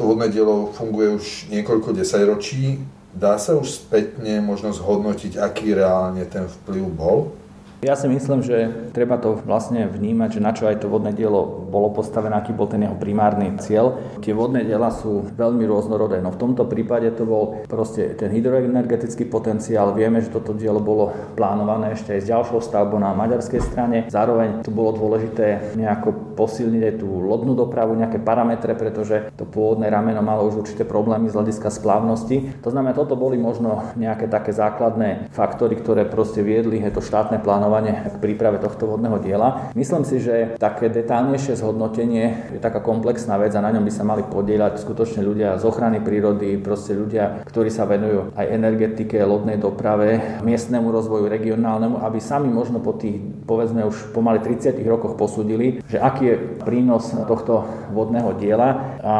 To 0.00 0.10
vodné 0.10 0.32
dielo 0.32 0.72
funguje 0.74 1.12
už 1.14 1.26
niekoľko 1.52 1.92
desaťročí. 1.92 2.80
Dá 3.12 3.36
sa 3.36 3.54
už 3.56 3.68
spätne 3.84 4.40
možno 4.40 4.72
zhodnotiť, 4.72 5.36
aký 5.40 5.76
reálne 5.76 6.24
ten 6.24 6.48
vplyv 6.48 6.84
bol? 6.88 7.35
Ja 7.84 7.92
si 7.92 8.08
myslím, 8.08 8.40
že 8.40 8.88
treba 8.96 9.20
to 9.20 9.36
vlastne 9.36 9.84
vnímať, 9.84 10.40
že 10.40 10.40
na 10.40 10.56
čo 10.56 10.64
aj 10.64 10.80
to 10.80 10.88
vodné 10.88 11.12
dielo 11.12 11.68
bolo 11.68 11.92
postavené, 11.92 12.32
aký 12.32 12.56
bol 12.56 12.72
ten 12.72 12.80
jeho 12.80 12.96
primárny 12.96 13.52
cieľ. 13.60 14.00
Tie 14.24 14.32
vodné 14.32 14.64
diela 14.64 14.88
sú 14.88 15.28
veľmi 15.36 15.60
rôznorodé, 15.68 16.24
no 16.24 16.32
v 16.32 16.40
tomto 16.40 16.64
prípade 16.64 17.12
to 17.12 17.28
bol 17.28 17.62
proste 17.68 18.16
ten 18.16 18.32
hydroenergetický 18.32 19.28
potenciál. 19.28 19.92
Vieme, 19.92 20.24
že 20.24 20.32
toto 20.32 20.56
dielo 20.56 20.80
bolo 20.80 21.12
plánované 21.36 21.92
ešte 21.92 22.16
aj 22.16 22.20
s 22.24 22.30
ďalšou 22.32 22.64
stavbou 22.64 22.96
na 22.96 23.12
maďarskej 23.12 23.60
strane. 23.60 23.98
Zároveň 24.08 24.64
tu 24.64 24.72
bolo 24.72 24.96
dôležité 24.96 25.76
nejako 25.76 26.34
posilniť 26.34 26.82
aj 26.82 26.94
tú 26.96 27.08
lodnú 27.22 27.52
dopravu, 27.52 27.92
nejaké 27.92 28.24
parametre, 28.24 28.72
pretože 28.72 29.28
to 29.36 29.44
pôvodné 29.44 29.92
rameno 29.92 30.24
malo 30.24 30.48
už 30.48 30.64
určité 30.64 30.88
problémy 30.88 31.28
z 31.28 31.36
hľadiska 31.36 31.68
splávnosti. 31.68 32.56
To 32.64 32.72
znamená, 32.72 32.96
toto 32.96 33.20
boli 33.20 33.36
možno 33.36 33.92
nejaké 34.00 34.32
také 34.32 34.56
základné 34.56 35.28
faktory, 35.36 35.76
ktoré 35.76 36.08
proste 36.08 36.40
viedli 36.40 36.80
to 36.88 37.04
štátne 37.04 37.44
plánovanie 37.44 37.65
plánovanie 37.66 38.06
k 38.06 38.22
príprave 38.22 38.62
tohto 38.62 38.86
vodného 38.86 39.18
diela. 39.18 39.74
Myslím 39.74 40.06
si, 40.06 40.22
že 40.22 40.54
také 40.54 40.86
detálnejšie 40.86 41.58
zhodnotenie 41.58 42.54
je 42.54 42.60
taká 42.62 42.78
komplexná 42.78 43.34
vec 43.42 43.50
a 43.58 43.64
na 43.64 43.74
ňom 43.74 43.82
by 43.82 43.92
sa 43.92 44.06
mali 44.06 44.22
podielať 44.22 44.78
skutočne 44.78 45.26
ľudia 45.26 45.58
z 45.58 45.66
ochrany 45.66 45.98
prírody, 45.98 46.62
proste 46.62 46.94
ľudia, 46.94 47.42
ktorí 47.42 47.66
sa 47.66 47.90
venujú 47.90 48.30
aj 48.38 48.46
energetike, 48.54 49.18
lodnej 49.18 49.58
doprave, 49.58 50.38
miestnemu 50.46 50.94
rozvoju, 50.94 51.26
regionálnemu, 51.26 52.06
aby 52.06 52.18
sami 52.22 52.46
možno 52.46 52.78
po 52.78 52.94
tých, 52.94 53.18
povedzme 53.42 53.82
už 53.82 54.14
pomaly 54.14 54.38
30 54.46 54.78
rokoch 54.86 55.18
posúdili, 55.18 55.82
že 55.90 55.98
aký 55.98 56.22
je 56.22 56.36
prínos 56.62 57.10
tohto 57.26 57.66
vodného 57.90 58.30
diela 58.38 58.98
a 59.02 59.14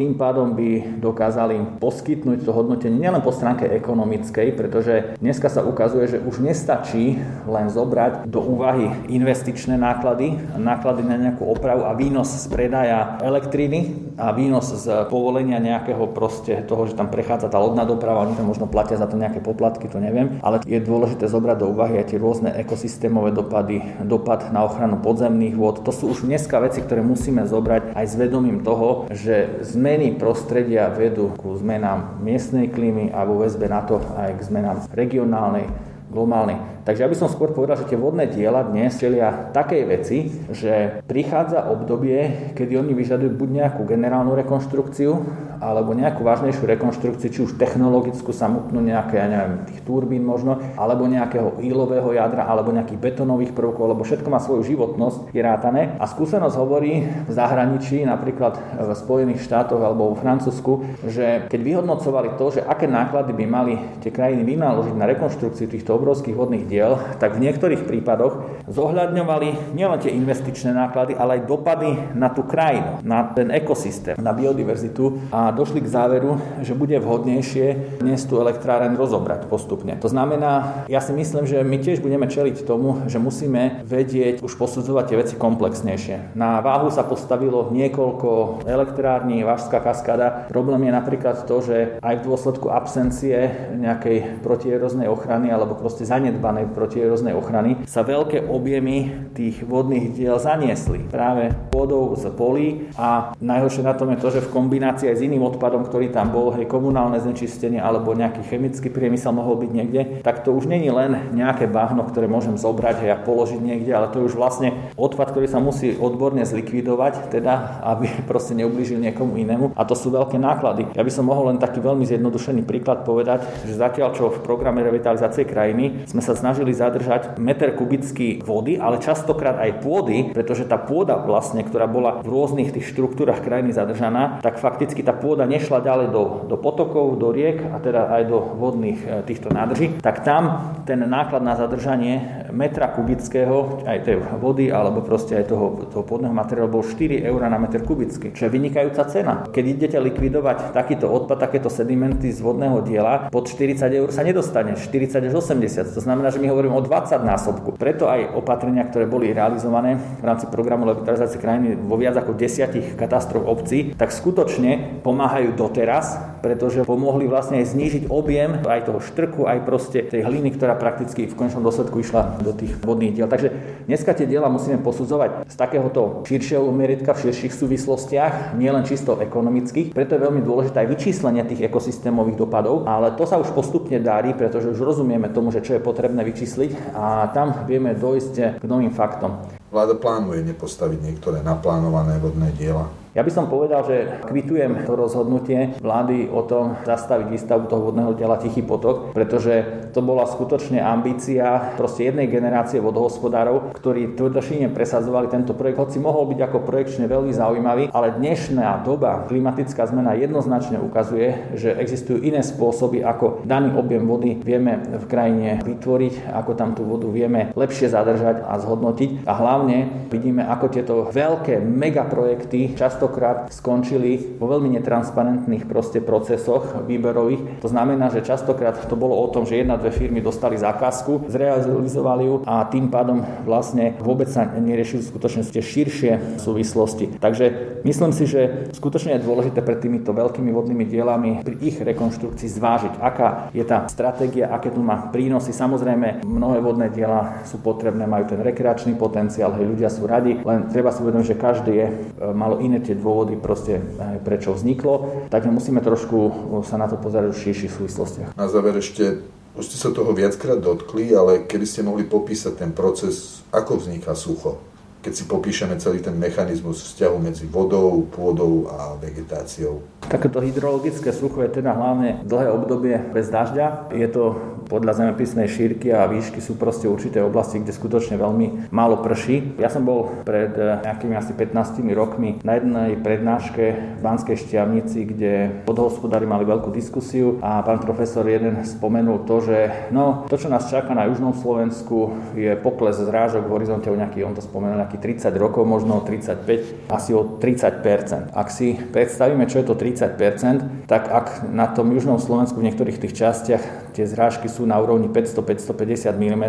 tým 0.00 0.16
pádom 0.16 0.56
by 0.56 0.96
dokázali 0.96 1.76
poskytnúť 1.76 2.48
to 2.48 2.56
hodnotenie 2.56 2.96
nielen 2.96 3.20
po 3.20 3.36
stránke 3.36 3.68
ekonomickej, 3.68 4.56
pretože 4.56 5.12
dneska 5.20 5.52
sa 5.52 5.60
ukazuje, 5.60 6.16
že 6.16 6.22
už 6.24 6.40
nestačí 6.40 7.20
len 7.44 7.68
zobrať 7.68 8.24
do 8.24 8.40
úvahy 8.40 8.88
investičné 9.12 9.76
náklady, 9.76 10.40
náklady 10.56 11.04
na 11.04 11.20
nejakú 11.20 11.44
opravu 11.44 11.84
a 11.84 11.92
výnos 11.92 12.32
z 12.32 12.48
predaja 12.48 13.20
elektriny 13.20 13.92
a 14.16 14.32
výnos 14.32 14.72
z 14.72 15.04
povolenia 15.12 15.60
nejakého 15.60 16.08
proste 16.16 16.64
toho, 16.64 16.88
že 16.88 16.96
tam 16.96 17.12
prechádza 17.12 17.52
tá 17.52 17.60
lodná 17.60 17.84
doprava, 17.84 18.24
oni 18.24 18.40
tam 18.40 18.48
možno 18.48 18.64
platia 18.64 18.96
za 18.96 19.04
to 19.04 19.20
nejaké 19.20 19.44
poplatky, 19.44 19.84
to 19.84 20.00
neviem, 20.00 20.40
ale 20.40 20.64
je 20.64 20.80
dôležité 20.80 21.28
zobrať 21.28 21.60
do 21.60 21.76
úvahy 21.76 22.00
aj 22.00 22.16
tie 22.16 22.16
rôzne 22.16 22.56
ekosystémové 22.56 23.36
dopady, 23.36 23.84
dopad 24.00 24.48
na 24.48 24.64
ochranu 24.64 24.96
podzemných 24.96 25.60
vôd. 25.60 25.84
To 25.84 25.92
sú 25.92 26.08
už 26.16 26.24
dneska 26.24 26.56
veci, 26.56 26.80
ktoré 26.80 27.04
musíme 27.04 27.44
zobrať 27.44 27.92
aj 27.92 28.06
s 28.08 28.14
vedomím 28.16 28.64
toho, 28.64 29.04
že 29.12 29.60
zmeny 29.90 30.14
prostredia 30.14 30.86
vedú 30.86 31.34
ku 31.34 31.58
zmenám 31.58 32.22
miestnej 32.22 32.70
klímy 32.70 33.10
a 33.10 33.26
vo 33.26 33.42
väzbe 33.42 33.66
na 33.66 33.82
to 33.82 33.98
aj 33.98 34.38
k 34.38 34.46
zmenám 34.46 34.86
regionálnej, 34.94 35.66
globálnej. 36.14 36.62
Takže 36.80 37.04
ja 37.04 37.08
by 37.12 37.16
som 37.16 37.28
skôr 37.28 37.52
povedal, 37.52 37.76
že 37.76 37.92
tie 37.92 38.00
vodné 38.00 38.24
diela 38.24 38.64
dnes 38.64 38.96
čelia 38.96 39.52
takej 39.52 39.82
veci, 39.84 40.32
že 40.48 41.04
prichádza 41.04 41.68
obdobie, 41.68 42.52
kedy 42.56 42.80
oni 42.80 42.96
vyžadujú 42.96 43.36
buď 43.36 43.48
nejakú 43.52 43.82
generálnu 43.84 44.32
rekonštrukciu, 44.32 45.12
alebo 45.60 45.92
nejakú 45.92 46.24
vážnejšiu 46.24 46.64
rekonštrukciu, 46.64 47.28
či 47.28 47.40
už 47.44 47.60
technologickú 47.60 48.32
samotnú, 48.32 48.80
nejaké, 48.80 49.20
ja 49.20 49.28
neviem, 49.28 49.68
tých 49.68 49.84
turbín 49.84 50.24
možno, 50.24 50.56
alebo 50.80 51.04
nejakého 51.04 51.60
ílového 51.60 52.16
jadra, 52.16 52.48
alebo 52.48 52.72
nejakých 52.72 52.96
betónových 52.96 53.52
prvkov, 53.52 53.92
lebo 53.92 54.00
všetko 54.00 54.28
má 54.32 54.40
svoju 54.40 54.64
životnosť, 54.64 55.36
je 55.36 55.40
rátané. 55.44 56.00
A 56.00 56.08
skúsenosť 56.08 56.56
hovorí 56.56 57.04
v 57.04 57.30
zahraničí, 57.30 58.08
napríklad 58.08 58.56
v 58.56 58.90
Spojených 58.96 59.44
štátoch 59.44 59.84
alebo 59.84 60.16
v 60.16 60.22
Francúzsku, 60.24 60.72
že 61.04 61.44
keď 61.52 61.60
vyhodnocovali 61.60 62.40
to, 62.40 62.56
že 62.56 62.64
aké 62.64 62.88
náklady 62.88 63.36
by 63.36 63.44
mali 63.44 63.74
tie 64.00 64.08
krajiny 64.08 64.40
vynaložiť 64.48 64.96
na 64.96 65.04
rekonštrukciu 65.12 65.68
týchto 65.68 65.92
obrovských 65.92 66.32
vodných 66.32 66.69
diel, 66.70 67.02
tak 67.18 67.34
v 67.34 67.50
niektorých 67.50 67.82
prípadoch 67.82 68.62
zohľadňovali 68.70 69.74
nielen 69.74 69.98
tie 69.98 70.14
investičné 70.14 70.70
náklady, 70.70 71.18
ale 71.18 71.42
aj 71.42 71.50
dopady 71.50 71.90
na 72.14 72.30
tú 72.30 72.46
krajinu, 72.46 73.02
na 73.02 73.26
ten 73.34 73.50
ekosystém, 73.50 74.14
na 74.22 74.30
biodiverzitu 74.30 75.34
a 75.34 75.50
došli 75.50 75.82
k 75.82 75.90
záveru, 75.90 76.38
že 76.62 76.78
bude 76.78 76.94
vhodnejšie 77.02 77.98
dnes 77.98 78.22
tú 78.30 78.38
elektráren 78.38 78.94
rozobrať 78.94 79.50
postupne. 79.50 79.98
To 79.98 80.06
znamená, 80.06 80.86
ja 80.86 81.02
si 81.02 81.10
myslím, 81.10 81.50
že 81.50 81.66
my 81.66 81.76
tiež 81.82 81.98
budeme 81.98 82.30
čeliť 82.30 82.62
tomu, 82.62 83.02
že 83.10 83.18
musíme 83.18 83.82
vedieť 83.82 84.44
už 84.44 84.54
posudzovať 84.54 85.04
tie 85.10 85.16
veci 85.18 85.34
komplexnejšie. 85.34 86.36
Na 86.36 86.62
váhu 86.62 86.92
sa 86.92 87.02
postavilo 87.02 87.72
niekoľko 87.74 88.62
elektrární, 88.68 89.42
Vážská 89.42 89.80
kaskáda. 89.80 90.46
Problém 90.52 90.86
je 90.86 90.92
napríklad 90.92 91.48
to, 91.48 91.56
že 91.64 91.98
aj 92.04 92.14
v 92.20 92.26
dôsledku 92.28 92.68
absencie 92.68 93.50
nejakej 93.72 94.44
protieroznej 94.44 95.08
ochrany 95.08 95.48
alebo 95.48 95.74
proste 95.74 96.04
zanedbanej 96.04 96.59
protieroznej 96.68 97.32
ochrany, 97.32 97.80
sa 97.88 98.04
veľké 98.04 98.44
objemy 98.44 99.30
tých 99.32 99.64
vodných 99.64 100.12
diel 100.12 100.36
zaniesli 100.36 101.06
práve 101.08 101.54
vodou 101.72 102.12
z 102.18 102.28
polí 102.34 102.68
a 102.98 103.32
najhoršie 103.40 103.86
na 103.86 103.94
tom 103.96 104.12
je 104.12 104.18
to, 104.20 104.28
že 104.34 104.44
v 104.44 104.52
kombinácii 104.52 105.08
aj 105.08 105.16
s 105.16 105.24
iným 105.24 105.46
odpadom, 105.46 105.86
ktorý 105.86 106.12
tam 106.12 106.34
bol, 106.34 106.52
hej, 106.52 106.66
komunálne 106.66 107.16
znečistenie 107.22 107.78
alebo 107.78 108.12
nejaký 108.12 108.44
chemický 108.44 108.90
priemysel 108.92 109.32
mohol 109.32 109.56
byť 109.62 109.70
niekde, 109.70 110.00
tak 110.26 110.42
to 110.42 110.50
už 110.50 110.66
není 110.66 110.90
len 110.90 111.32
nejaké 111.32 111.70
bahno, 111.70 112.02
ktoré 112.04 112.26
môžem 112.26 112.58
zobrať 112.58 113.06
hej, 113.06 113.10
a 113.14 113.22
položiť 113.22 113.60
niekde, 113.62 113.94
ale 113.94 114.10
to 114.10 114.20
je 114.20 114.28
už 114.32 114.36
vlastne 114.36 114.74
odpad, 114.98 115.32
ktorý 115.32 115.46
sa 115.46 115.62
musí 115.62 115.94
odborne 115.94 116.42
zlikvidovať, 116.42 117.30
teda 117.30 117.80
aby 117.86 118.10
proste 118.30 118.58
neublížil 118.58 118.98
niekomu 118.98 119.38
inému 119.38 119.72
a 119.78 119.82
to 119.86 119.94
sú 119.94 120.10
veľké 120.10 120.36
náklady. 120.36 120.90
Ja 120.98 121.06
by 121.06 121.12
som 121.12 121.30
mohol 121.30 121.54
len 121.54 121.62
taký 121.62 121.78
veľmi 121.78 122.02
zjednodušený 122.04 122.66
príklad 122.66 123.06
povedať, 123.06 123.46
že 123.64 123.78
zatiaľ 123.78 124.12
čo 124.12 124.28
v 124.34 124.42
programe 124.42 124.82
revitalizácie 124.82 125.46
krajiny 125.46 126.04
sme 126.10 126.18
sa 126.20 126.34
snažili 126.34 126.49
snažili 126.50 126.74
zadržať 126.74 127.38
meter 127.38 127.70
kubický 127.78 128.42
vody, 128.42 128.74
ale 128.74 128.98
častokrát 128.98 129.62
aj 129.62 129.86
pôdy, 129.86 130.34
pretože 130.34 130.66
tá 130.66 130.82
pôda 130.82 131.14
vlastne, 131.22 131.62
ktorá 131.62 131.86
bola 131.86 132.26
v 132.26 132.26
rôznych 132.26 132.74
tých 132.74 132.90
štruktúrach 132.90 133.38
krajiny 133.38 133.70
zadržaná, 133.70 134.42
tak 134.42 134.58
fakticky 134.58 135.06
tá 135.06 135.14
pôda 135.14 135.46
nešla 135.46 135.78
ďalej 135.78 136.10
do, 136.10 136.50
do 136.50 136.58
potokov, 136.58 137.22
do 137.22 137.30
riek 137.30 137.62
a 137.70 137.78
teda 137.78 138.10
aj 138.18 138.22
do 138.26 138.38
vodných 138.58 138.98
e, 138.98 139.06
týchto 139.30 139.54
nádrží, 139.54 140.02
tak 140.02 140.26
tam 140.26 140.74
ten 140.82 140.98
náklad 141.06 141.46
na 141.46 141.54
zadržanie 141.54 142.50
metra 142.50 142.90
kubického, 142.90 143.86
aj 143.86 144.10
tej 144.10 144.18
vody 144.42 144.74
alebo 144.74 145.06
proste 145.06 145.38
aj 145.38 145.54
toho, 145.54 145.86
toho 145.86 146.02
pôdneho 146.02 146.34
materiálu 146.34 146.66
bol 146.66 146.82
4 146.82 147.30
eur 147.30 147.40
na 147.46 147.62
meter 147.62 147.86
kubický, 147.86 148.34
čo 148.34 148.50
je 148.50 148.50
vynikajúca 148.50 149.06
cena. 149.06 149.46
Keď 149.46 149.64
idete 149.70 149.98
likvidovať 150.02 150.74
takýto 150.74 151.06
odpad, 151.06 151.38
takéto 151.38 151.70
sedimenty 151.70 152.34
z 152.34 152.42
vodného 152.42 152.82
diela, 152.82 153.30
pod 153.30 153.46
40 153.46 153.86
eur 153.86 154.10
sa 154.10 154.26
nedostane, 154.26 154.74
40 154.74 155.30
až 155.30 155.34
80. 155.38 155.94
To 155.94 156.02
znamená, 156.02 156.34
že 156.34 156.39
my 156.40 156.48
hovorím 156.48 156.72
o 156.74 156.80
20 156.80 157.20
násobku. 157.20 157.76
Preto 157.76 158.08
aj 158.08 158.32
opatrenia, 158.32 158.88
ktoré 158.88 159.04
boli 159.04 159.30
realizované 159.30 160.00
v 160.00 160.24
rámci 160.24 160.48
programu 160.48 160.88
revitalizácie 160.88 161.36
krajiny 161.36 161.76
vo 161.76 162.00
viac 162.00 162.16
ako 162.16 162.32
desiatich 162.32 162.96
katastrof 162.96 163.44
obcí, 163.44 163.92
tak 163.94 164.08
skutočne 164.10 165.04
pomáhajú 165.04 165.52
doteraz, 165.52 166.16
pretože 166.40 166.88
pomohli 166.88 167.28
vlastne 167.28 167.60
aj 167.60 167.76
znížiť 167.76 168.02
objem 168.08 168.64
aj 168.64 168.88
toho 168.88 169.00
štrku, 169.04 169.44
aj 169.44 169.68
proste 169.68 170.00
tej 170.00 170.24
hliny, 170.24 170.56
ktorá 170.56 170.74
prakticky 170.80 171.28
v 171.28 171.36
končnom 171.36 171.60
dôsledku 171.60 172.00
išla 172.00 172.40
do 172.40 172.56
tých 172.56 172.80
vodných 172.80 173.12
diel. 173.12 173.28
Takže 173.28 173.52
dneska 173.84 174.16
tie 174.16 174.24
diela 174.24 174.48
musíme 174.48 174.80
posudzovať 174.80 175.44
z 175.44 175.54
takéhoto 175.60 176.24
širšieho 176.24 176.64
meritka 176.72 177.12
v 177.12 177.28
širších 177.28 177.52
súvislostiach, 177.52 178.56
nielen 178.56 178.88
čisto 178.88 179.20
ekonomických. 179.20 179.92
Preto 179.92 180.16
je 180.16 180.24
veľmi 180.24 180.40
dôležité 180.40 180.80
aj 180.80 180.88
vyčíslenie 180.96 181.44
tých 181.44 181.68
ekosystémových 181.68 182.40
dopadov, 182.40 182.88
ale 182.88 183.12
to 183.12 183.28
sa 183.28 183.36
už 183.36 183.52
postupne 183.52 184.00
darí, 184.00 184.32
pretože 184.32 184.72
už 184.72 184.80
rozumieme 184.80 185.28
tomu, 185.28 185.52
že 185.52 185.60
čo 185.60 185.76
je 185.76 185.82
potrebné 185.84 186.24
vyčísliť 186.30 186.94
a 186.94 187.28
tam 187.34 187.66
vieme 187.66 187.98
dojsť 187.98 188.62
k 188.62 188.64
novým 188.64 188.94
faktom. 188.94 189.42
Vláda 189.70 189.98
plánuje 189.98 190.46
nepostaviť 190.50 190.98
niektoré 190.98 191.38
naplánované 191.42 192.18
vodné 192.22 192.54
diela. 192.54 192.90
Ja 193.10 193.26
by 193.26 193.32
som 193.34 193.50
povedal, 193.50 193.82
že 193.82 194.22
kvitujem 194.30 194.86
to 194.86 194.94
rozhodnutie 194.94 195.74
vlády 195.82 196.30
o 196.30 196.46
tom 196.46 196.78
zastaviť 196.86 197.26
výstavbu 197.26 197.66
toho 197.66 197.90
vodného 197.90 198.14
diela 198.14 198.38
Tichý 198.38 198.62
potok, 198.62 199.10
pretože 199.10 199.66
to 199.90 199.98
bola 199.98 200.30
skutočne 200.30 200.78
ambícia 200.78 201.74
proste 201.74 202.06
jednej 202.06 202.30
generácie 202.30 202.78
vodohospodárov, 202.78 203.74
ktorí 203.74 204.14
tvrdošine 204.14 204.70
presadzovali 204.70 205.26
tento 205.26 205.58
projekt, 205.58 205.82
hoci 205.82 205.98
mohol 205.98 206.30
byť 206.30 206.38
ako 206.38 206.58
projekčne 206.62 207.10
veľmi 207.10 207.34
zaujímavý, 207.34 207.90
ale 207.90 208.14
dnešná 208.14 208.86
doba, 208.86 209.26
klimatická 209.26 209.90
zmena 209.90 210.14
jednoznačne 210.14 210.78
ukazuje, 210.78 211.58
že 211.58 211.74
existujú 211.74 212.22
iné 212.22 212.46
spôsoby, 212.46 213.02
ako 213.02 213.42
daný 213.42 213.74
objem 213.74 214.06
vody 214.06 214.38
vieme 214.38 214.86
v 214.86 215.04
krajine 215.10 215.58
vytvoriť, 215.66 216.30
ako 216.30 216.50
tam 216.54 216.78
tú 216.78 216.86
vodu 216.86 217.10
vieme 217.10 217.50
lepšie 217.58 217.90
zadržať 217.90 218.46
a 218.46 218.54
zhodnotiť. 218.62 219.26
A 219.26 219.32
hlavne 219.34 220.06
vidíme, 220.14 220.46
ako 220.46 220.66
tieto 220.70 220.94
veľké 221.10 221.58
megaprojekty 221.58 222.78
často 222.78 222.99
častokrát 223.00 223.48
skončili 223.48 224.36
vo 224.36 224.44
veľmi 224.44 224.76
netransparentných 224.76 225.64
proste 225.64 226.04
procesoch 226.04 226.84
výberových. 226.84 227.64
To 227.64 227.68
znamená, 227.72 228.12
že 228.12 228.20
častokrát 228.20 228.76
to 228.76 228.92
bolo 228.92 229.16
o 229.16 229.24
tom, 229.32 229.48
že 229.48 229.56
jedna, 229.56 229.80
dve 229.80 229.88
firmy 229.88 230.20
dostali 230.20 230.60
zákazku, 230.60 231.32
zrealizovali 231.32 232.28
ju 232.28 232.44
a 232.44 232.68
tým 232.68 232.92
pádom 232.92 233.24
vlastne 233.48 233.96
vôbec 234.04 234.28
sa 234.28 234.44
neriešili 234.44 235.00
skutočne 235.00 235.48
tie 235.48 235.64
širšie 235.64 236.36
súvislosti. 236.36 237.16
Takže 237.16 237.80
myslím 237.88 238.12
si, 238.12 238.28
že 238.28 238.68
skutočne 238.76 239.16
je 239.16 239.24
dôležité 239.24 239.64
pred 239.64 239.80
týmito 239.80 240.12
veľkými 240.12 240.52
vodnými 240.52 240.84
dielami 240.84 241.40
pri 241.40 241.56
ich 241.64 241.80
rekonštrukcii 241.80 242.52
zvážiť, 242.52 242.94
aká 243.00 243.48
je 243.56 243.64
tá 243.64 243.88
stratégia, 243.88 244.52
aké 244.52 244.68
tu 244.68 244.84
má 244.84 245.08
prínosy. 245.08 245.56
Samozrejme, 245.56 246.20
mnohé 246.28 246.60
vodné 246.60 246.92
diela 246.92 247.40
sú 247.48 247.64
potrebné, 247.64 248.04
majú 248.04 248.28
ten 248.28 248.44
rekreačný 248.44 248.92
potenciál, 249.00 249.56
hej, 249.56 249.72
ľudia 249.72 249.88
sú 249.88 250.04
radi, 250.04 250.36
len 250.44 250.68
treba 250.68 250.92
si 250.92 251.00
uvedomiť, 251.00 251.28
že 251.32 251.40
každý 251.40 251.72
je 251.72 251.86
e, 251.88 251.92
malo 252.36 252.58
iné 252.58 252.82
tie 252.90 252.98
dôvody 252.98 253.38
proste, 253.38 253.78
prečo 254.26 254.50
vzniklo, 254.50 255.30
tak 255.30 255.46
musíme 255.46 255.78
trošku 255.78 256.18
sa 256.66 256.74
na 256.74 256.90
to 256.90 256.98
pozerať 256.98 257.30
v 257.30 257.42
širších 257.46 257.72
súvislostiach. 257.78 258.28
Na 258.34 258.50
záver 258.50 258.82
ešte, 258.82 259.22
už 259.54 259.70
ste 259.70 259.78
sa 259.78 259.94
toho 259.94 260.10
viackrát 260.10 260.58
dotkli, 260.58 261.14
ale 261.14 261.46
kedy 261.46 261.62
ste 261.62 261.86
mohli 261.86 262.02
popísať 262.02 262.58
ten 262.58 262.74
proces, 262.74 263.46
ako 263.54 263.78
vzniká 263.78 264.18
sucho? 264.18 264.58
Keď 265.00 265.12
si 265.16 265.24
popíšeme 265.24 265.80
celý 265.80 266.04
ten 266.04 266.12
mechanizmus 266.16 266.84
vzťahu 266.92 267.16
medzi 267.24 267.48
vodou, 267.48 268.04
pôdou 268.12 268.68
a 268.68 269.00
vegetáciou. 269.00 269.80
Takéto 270.04 270.44
hydrologické 270.44 271.12
sucho 271.12 271.40
je 271.40 271.60
teda 271.60 271.72
hlavne 271.72 272.20
dlhé 272.28 272.48
obdobie 272.52 272.96
bez 273.12 273.32
dažďa. 273.32 273.92
Je 273.96 274.08
to 274.12 274.36
podľa 274.68 275.02
zemepisnej 275.02 275.48
šírky 275.50 275.90
a 275.90 276.06
výšky 276.06 276.38
sú 276.38 276.54
proste 276.54 276.86
určité 276.86 277.24
oblasti, 277.24 277.58
kde 277.58 277.74
skutočne 277.74 278.20
veľmi 278.20 278.70
málo 278.70 279.00
prší. 279.00 279.56
Ja 279.56 279.66
som 279.66 279.88
bol 279.88 280.22
pred 280.22 280.52
eh, 280.54 280.84
nejakými 280.84 281.16
asi 281.16 281.32
15 281.32 281.82
rokmi 281.96 282.38
na 282.44 282.60
jednej 282.60 282.94
prednáške 283.00 283.64
v 283.96 284.00
Banskej 284.04 284.36
Šťavnici, 284.46 285.08
kde 285.08 285.32
podhospodári 285.64 286.28
mali 286.28 286.44
veľkú 286.44 286.68
diskusiu 286.70 287.40
a 287.40 287.64
pán 287.64 287.80
profesor 287.80 288.22
jeden 288.28 288.62
spomenul 288.62 289.24
to, 289.24 289.42
že 289.42 289.90
no, 289.90 290.28
to, 290.28 290.36
čo 290.36 290.52
nás 290.52 290.68
čaká 290.68 290.92
na 290.92 291.08
južnom 291.08 291.32
Slovensku, 291.34 292.14
je 292.36 292.54
pokles 292.60 293.00
zrážok 293.00 293.48
v 293.48 293.54
horizonte 293.56 293.88
o 293.90 293.96
nejaký, 293.98 294.22
on 294.22 294.36
to 294.36 294.44
spomenul, 294.44 294.78
nejaký 294.90 295.22
30 295.22 295.30
rokov, 295.38 295.62
možno 295.62 296.02
35, 296.02 296.90
asi 296.90 297.14
o 297.14 297.38
30% 297.38 298.34
Ak 298.34 298.50
si 298.50 298.74
predstavíme, 298.74 299.46
čo 299.46 299.62
je 299.62 299.70
to 299.70 299.78
30% 299.78 300.90
tak 300.90 301.06
ak 301.06 301.46
na 301.46 301.70
tom 301.70 301.94
južnom 301.94 302.18
Slovensku 302.18 302.58
v 302.58 302.66
niektorých 302.66 302.98
tých 302.98 303.14
častiach 303.14 303.94
tie 303.94 304.02
zrážky 304.02 304.50
sú 304.50 304.66
na 304.66 304.82
úrovni 304.82 305.06
500-550 305.06 306.10
mm, 306.18 306.44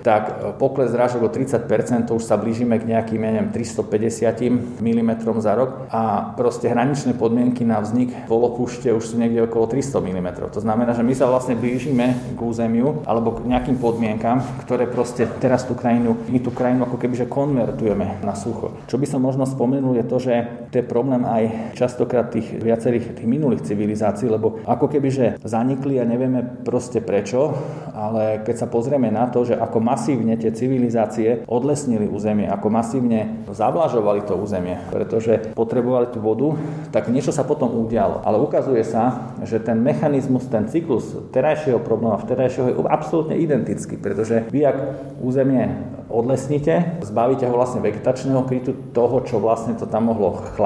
tak 0.00 0.22
e, 0.24 0.32
pokles 0.56 0.88
zrážok 0.88 1.28
o 1.28 1.30
30 1.32 2.08
to 2.08 2.16
už 2.16 2.24
sa 2.24 2.40
blížime 2.40 2.80
k 2.80 2.88
nejakým, 2.88 3.20
neviem, 3.20 3.52
350 3.52 4.80
mm 4.80 5.10
za 5.36 5.52
rok 5.52 5.84
a 5.92 6.32
proste 6.32 6.72
hraničné 6.72 7.12
podmienky 7.20 7.68
na 7.68 7.84
vznik 7.84 8.12
polopúšte 8.24 8.88
už 8.88 9.04
sú 9.04 9.20
niekde 9.20 9.44
okolo 9.44 9.68
300 9.68 10.00
mm. 10.00 10.28
To 10.56 10.60
znamená, 10.64 10.96
že 10.96 11.04
my 11.04 11.12
sa 11.12 11.28
vlastne 11.28 11.58
blížime 11.58 12.36
k 12.36 12.40
územiu 12.40 13.04
alebo 13.04 13.36
k 13.36 13.44
nejakým 13.44 13.76
podmienkam, 13.76 14.40
ktoré 14.64 14.88
proste 14.88 15.28
teraz 15.40 15.68
tú 15.68 15.76
krajinu, 15.76 16.16
my 16.30 16.40
tú 16.40 16.48
krajinu 16.54 16.88
ako 16.88 16.96
keby 16.96 17.14
že 17.20 17.26
konvertujeme 17.74 18.22
na 18.22 18.38
sucho. 18.38 18.78
Čo 18.86 19.02
by 19.02 19.06
som 19.10 19.18
možno 19.18 19.42
spomenul 19.50 19.98
je 19.98 20.04
to, 20.06 20.16
že 20.22 20.34
to 20.74 20.82
je 20.82 20.90
problém 20.90 21.22
aj 21.22 21.70
častokrát 21.78 22.34
tých 22.34 22.50
viacerých 22.58 23.14
tých 23.14 23.30
minulých 23.30 23.62
civilizácií, 23.62 24.26
lebo 24.26 24.58
ako 24.66 24.90
keby 24.90 25.06
že 25.06 25.26
zanikli 25.46 26.02
a 26.02 26.08
nevieme 26.08 26.42
proste 26.66 26.98
prečo, 26.98 27.54
ale 27.94 28.42
keď 28.42 28.56
sa 28.58 28.66
pozrieme 28.66 29.06
na 29.14 29.30
to, 29.30 29.46
že 29.46 29.54
ako 29.54 29.78
masívne 29.78 30.34
tie 30.34 30.50
civilizácie 30.50 31.46
odlesnili 31.46 32.10
územie, 32.10 32.50
ako 32.50 32.66
masívne 32.74 33.46
zavlažovali 33.46 34.26
to 34.26 34.34
územie, 34.34 34.82
pretože 34.90 35.54
potrebovali 35.54 36.10
tú 36.10 36.18
vodu, 36.18 36.58
tak 36.90 37.06
niečo 37.06 37.30
sa 37.30 37.46
potom 37.46 37.70
udialo. 37.86 38.26
Ale 38.26 38.42
ukazuje 38.42 38.82
sa, 38.82 39.30
že 39.46 39.62
ten 39.62 39.78
mechanizmus, 39.78 40.50
ten 40.50 40.66
cyklus 40.66 41.14
terajšieho 41.30 41.78
problému 41.78 42.18
a 42.18 42.22
vterajšieho 42.26 42.66
je 42.66 42.76
absolútne 42.90 43.38
identický, 43.38 43.94
pretože 43.94 44.42
vy 44.50 44.66
ak 44.66 44.78
územie 45.22 45.70
odlesnite, 46.10 47.02
zbavíte 47.02 47.46
ho 47.46 47.54
vlastne 47.54 47.82
vegetačného 47.82 48.42
krytu, 48.46 48.74
toho, 48.90 49.22
čo 49.26 49.38
vlastne 49.38 49.74
to 49.74 49.86
tam 49.86 50.10
mohlo 50.10 50.34
chladiť, 50.54 50.63